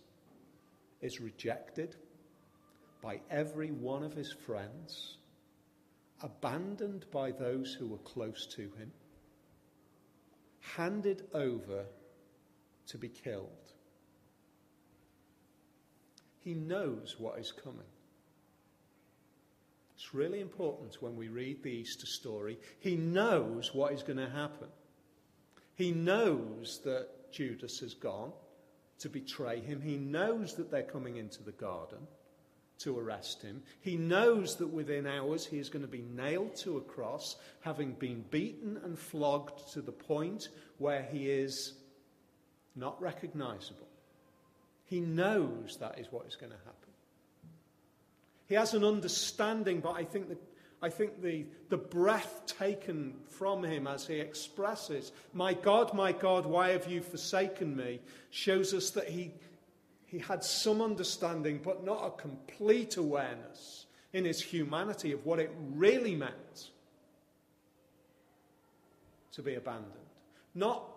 is 1.01 1.21
rejected 1.21 1.97
by 3.03 3.21
every 3.31 3.71
one 3.71 4.03
of 4.03 4.13
his 4.13 4.33
friends, 4.33 5.17
abandoned 6.23 7.07
by 7.11 7.31
those 7.31 7.73
who 7.73 7.89
were 7.89 7.99
close 7.99 8.47
to 8.57 8.63
him, 8.63 8.93
handed 10.61 11.23
over 11.35 11.85
to 12.89 12.99
be 12.99 13.09
killed. 13.09 13.73
He 16.41 16.55
knows 16.55 17.17
what 17.19 17.39
is 17.39 17.53
coming. 17.53 17.81
It's 19.97 20.15
really 20.15 20.41
important 20.41 21.03
when 21.03 21.17
we 21.17 21.29
read 21.29 21.63
the 21.63 21.71
Easter 21.71 22.07
story. 22.07 22.59
He 22.79 22.97
knows 22.97 23.75
what 23.75 23.93
is 23.93 24.03
going 24.03 24.19
to 24.19 24.29
happen. 24.29 24.69
He 25.75 25.93
knows 25.93 26.81
that 26.85 27.33
Judas 27.33 27.81
has 27.81 27.95
gone 27.95 28.33
to 29.01 29.09
betray 29.09 29.61
him. 29.61 29.81
He 29.81 29.97
knows 29.97 30.55
that 30.55 30.71
they're 30.71 30.83
coming 30.83 31.17
into 31.17 31.43
the 31.43 31.53
garden 31.53 32.07
to 32.79 32.99
arrest 32.99 33.43
him. 33.43 33.63
He 33.81 33.97
knows 33.97 34.57
that 34.57 34.69
within 34.69 35.07
hours 35.07 35.47
he 35.47 35.59
is 35.59 35.69
going 35.69 35.85
to 35.85 35.91
be 35.91 36.05
nailed 36.15 36.57
to 36.57 36.77
a 36.77 36.83
cross, 36.83 37.37
having 37.61 37.93
been 37.93 38.25
beaten 38.31 38.79
and 38.85 38.99
flogged 38.99 39.73
to 39.73 39.81
the 39.81 39.93
point 39.93 40.49
where 40.79 41.03
he 41.03 41.31
is 41.31 41.75
not 42.75 43.01
recognizable. 43.01 43.89
He 44.85 45.01
knows 45.01 45.79
that 45.81 45.99
is 45.99 46.07
what 46.11 46.27
is 46.27 46.37
going 46.37 46.53
to 46.53 46.59
happen. 46.59 46.73
He 48.47 48.55
has 48.55 48.75
an 48.75 48.85
understanding, 48.85 49.81
but 49.81 49.97
I 49.97 50.05
think 50.05 50.29
that 50.29 50.39
I 50.83 50.91
think 50.91 51.23
the, 51.23 51.47
the 51.71 51.79
breath 51.79 52.43
taken 52.47 53.15
from 53.31 53.65
him 53.65 53.87
as 53.87 54.07
he 54.07 54.21
expresses, 54.21 55.11
My 55.33 55.55
God, 55.55 55.95
my 55.95 56.13
God, 56.13 56.45
why 56.45 56.71
have 56.71 56.87
you 56.87 57.01
forsaken 57.01 57.75
me? 57.75 58.01
shows 58.31 58.75
us 58.75 58.91
that 58.91 59.09
he, 59.09 59.33
he 60.07 60.19
had 60.21 60.43
some 60.43 60.81
understanding, 60.81 61.61
but 61.63 61.85
not 61.85 62.07
a 62.07 62.11
complete 62.21 62.97
awareness 62.97 63.87
in 64.13 64.25
his 64.25 64.41
humanity 64.41 65.13
of 65.13 65.27
what 65.27 65.41
it 65.41 65.53
really 65.75 66.15
meant 66.15 66.71
to 69.33 69.43
be 69.43 69.57
abandoned. 69.57 69.93
Not 70.55 70.89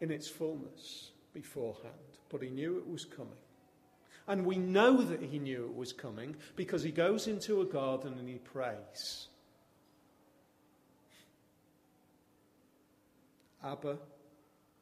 in 0.00 0.10
its 0.10 0.28
fullness 0.28 1.12
beforehand, 1.32 1.94
but 2.28 2.42
he 2.42 2.50
knew 2.50 2.76
it 2.78 2.86
was 2.86 3.04
coming. 3.04 3.32
And 4.26 4.44
we 4.44 4.56
know 4.56 5.02
that 5.02 5.22
he 5.22 5.38
knew 5.38 5.66
it 5.66 5.76
was 5.76 5.92
coming 5.92 6.34
because 6.56 6.82
he 6.82 6.90
goes 6.90 7.26
into 7.26 7.60
a 7.60 7.64
garden 7.64 8.18
and 8.18 8.28
he 8.28 8.36
prays. 8.36 9.28
Abba, 13.62 13.98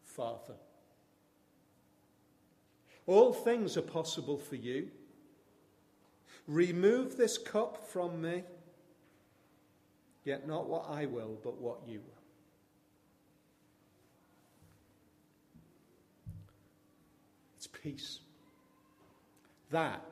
Father. 0.04 0.54
All 3.06 3.32
things 3.32 3.76
are 3.76 3.82
possible 3.82 4.38
for 4.38 4.56
you. 4.56 4.88
Remove 6.46 7.16
this 7.16 7.38
cup 7.38 7.88
from 7.88 8.20
me, 8.20 8.42
yet 10.24 10.46
not 10.46 10.68
what 10.68 10.86
I 10.88 11.06
will, 11.06 11.38
but 11.42 11.60
what 11.60 11.80
you 11.86 12.00
will. 12.00 12.22
It's 17.56 17.66
peace. 17.66 18.20
That 19.70 20.04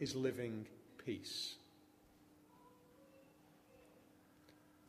is 0.00 0.14
living 0.14 0.66
peace. 1.04 1.54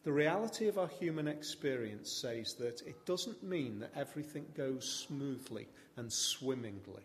The 0.03 0.11
reality 0.13 0.67
of 0.67 0.77
our 0.77 0.87
human 0.87 1.27
experience 1.27 2.09
says 2.09 2.53
that 2.55 2.81
it 2.87 3.05
doesn't 3.05 3.43
mean 3.43 3.79
that 3.79 3.91
everything 3.95 4.45
goes 4.55 5.05
smoothly 5.07 5.67
and 5.97 6.11
swimmingly. 6.11 7.03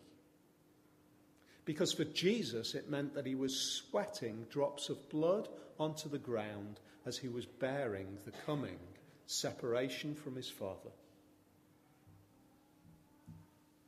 Because 1.64 1.92
for 1.92 2.05
Jesus, 2.05 2.74
it 2.74 2.90
meant 2.90 3.14
that 3.14 3.27
he 3.27 3.35
was 3.35 3.83
sweating 3.88 4.46
drops 4.50 4.88
of 4.90 5.09
blood 5.09 5.48
onto 5.79 6.09
the 6.09 6.18
ground 6.18 6.81
as 7.07 7.16
he 7.16 7.29
was 7.29 7.46
bearing 7.46 8.18
the 8.24 8.33
coming 8.46 8.79
separation 9.27 10.14
from 10.14 10.37
his 10.37 10.48
Father. 10.48 10.90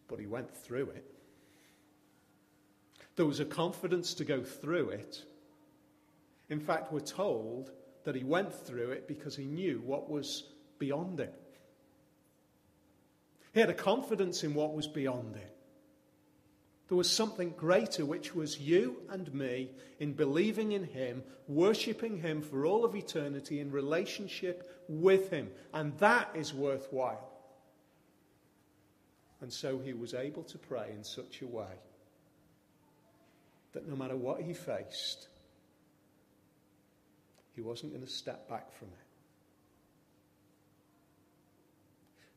But 0.09 0.19
he 0.19 0.27
went 0.27 0.55
through 0.55 0.91
it. 0.91 1.05
There 3.17 3.27
was 3.27 3.41
a 3.41 3.45
confidence 3.45 4.15
to 4.15 4.25
go 4.25 4.43
through 4.43 4.91
it. 4.91 5.23
In 6.49 6.61
fact, 6.61 6.93
we're 6.93 7.01
told 7.01 7.71
that 8.05 8.15
he 8.15 8.23
went 8.23 8.55
through 8.55 8.91
it 8.93 9.09
because 9.09 9.35
he 9.35 9.45
knew 9.45 9.83
what 9.85 10.09
was 10.09 10.45
beyond 10.79 11.21
it. 11.21 11.35
He 13.53 13.61
had 13.61 13.71
a 13.71 13.75
confidence 13.75 14.45
in 14.45 14.55
what 14.55 14.75
was 14.75 14.87
beyond 14.87 15.37
it. 15.37 15.56
There 16.89 16.97
was 16.97 17.11
something 17.11 17.51
greater, 17.57 18.05
which 18.05 18.35
was 18.35 18.61
you 18.61 19.03
and 19.11 19.33
me 19.35 19.71
in 19.99 20.13
believing 20.13 20.73
in 20.73 20.85
Him, 20.85 21.25
worshipping 21.49 22.19
Him 22.19 22.43
for 22.43 22.65
all 22.65 22.85
of 22.85 22.95
eternity 22.95 23.59
in 23.59 23.73
relationship 23.73 24.85
with 24.89 25.31
Him. 25.31 25.51
And 25.75 25.99
that 25.99 26.31
is 26.35 26.55
worthwhile. 26.55 27.33
And 29.41 29.53
so 29.53 29.79
he 29.79 29.93
was 29.93 30.15
able 30.15 30.45
to 30.45 30.59
pray 30.59 30.91
in 30.95 31.05
such 31.05 31.43
a 31.43 31.47
way 31.47 31.75
that 33.73 33.87
no 33.87 33.95
matter 33.95 34.17
what 34.17 34.41
he 34.41 34.55
faced, 34.55 35.29
he 37.55 37.61
wasn't 37.61 37.93
going 37.93 38.05
to 38.05 38.11
step 38.11 38.49
back 38.49 38.73
from 38.73 38.89
it. 38.89 38.95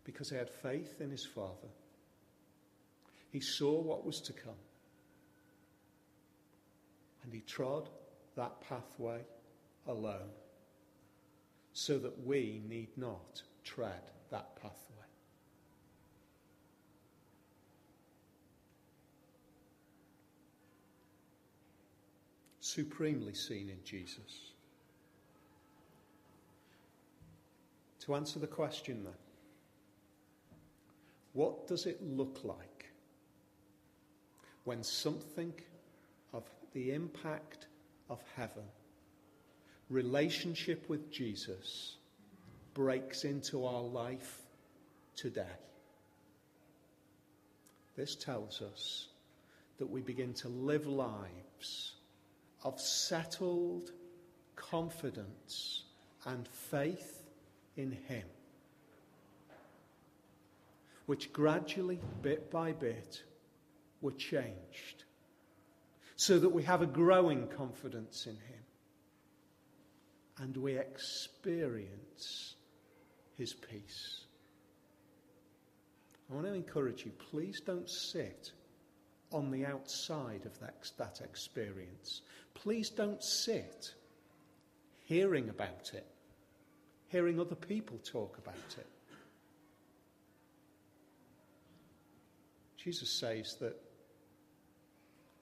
Because 0.03 0.29
he 0.29 0.35
had 0.35 0.49
faith 0.49 0.99
in 0.99 1.09
his 1.09 1.25
Father. 1.25 1.69
He 3.31 3.39
saw 3.39 3.79
what 3.79 4.05
was 4.05 4.21
to 4.21 4.33
come. 4.33 4.53
And 7.23 7.33
he 7.33 7.41
trod 7.41 7.89
that 8.35 8.61
pathway 8.61 9.21
alone 9.87 10.31
so 11.73 11.99
that 11.99 12.25
we 12.25 12.61
need 12.67 12.89
not 12.97 13.43
tread 13.63 14.11
that 14.31 14.55
pathway. 14.55 14.89
supremely 22.69 23.33
seen 23.33 23.67
in 23.69 23.79
Jesus. 23.83 24.51
To 28.01 28.15
answer 28.15 28.37
the 28.37 28.47
question 28.47 29.03
then, 29.03 29.13
what 31.33 31.67
does 31.67 31.85
it 31.85 31.99
look 32.03 32.41
like 32.43 32.68
when 34.69 34.83
something 34.83 35.51
of 36.31 36.43
the 36.73 36.91
impact 36.91 37.65
of 38.07 38.21
heaven, 38.35 38.61
relationship 39.89 40.87
with 40.87 41.11
Jesus, 41.11 41.95
breaks 42.75 43.23
into 43.23 43.65
our 43.65 43.81
life 43.81 44.43
today? 45.15 45.57
This 47.97 48.13
tells 48.13 48.61
us 48.61 49.07
that 49.79 49.89
we 49.89 50.01
begin 50.01 50.35
to 50.35 50.49
live 50.49 50.85
lives 50.85 51.93
of 52.63 52.79
settled 52.79 53.89
confidence 54.55 55.85
and 56.27 56.47
faith 56.47 57.23
in 57.75 57.97
Him, 58.07 58.27
which 61.07 61.33
gradually, 61.33 61.97
bit 62.21 62.51
by 62.51 62.71
bit, 62.71 63.23
were 64.01 64.11
changed 64.11 65.03
so 66.15 66.39
that 66.39 66.49
we 66.49 66.63
have 66.63 66.81
a 66.81 66.85
growing 66.85 67.47
confidence 67.47 68.25
in 68.25 68.33
Him. 68.33 68.63
and 70.39 70.55
we 70.55 70.77
experience 70.77 72.55
his 73.37 73.53
peace. 73.53 74.21
I 76.29 76.33
want 76.33 76.45
to 76.45 76.53
encourage 76.53 77.05
you, 77.05 77.11
please 77.31 77.61
don't 77.61 77.89
sit 77.89 78.51
on 79.31 79.51
the 79.51 79.65
outside 79.65 80.45
of 80.45 80.59
that, 80.59 80.91
that 80.97 81.21
experience. 81.23 82.21
Please 82.53 82.89
don't 82.89 83.23
sit 83.23 83.93
hearing 85.05 85.49
about 85.49 85.91
it, 85.93 86.05
hearing 87.07 87.39
other 87.39 87.55
people 87.55 87.97
talk 88.03 88.37
about 88.37 88.77
it. 88.77 88.87
Jesus 92.77 93.09
says 93.09 93.55
that 93.59 93.75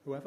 whoever 0.08 0.26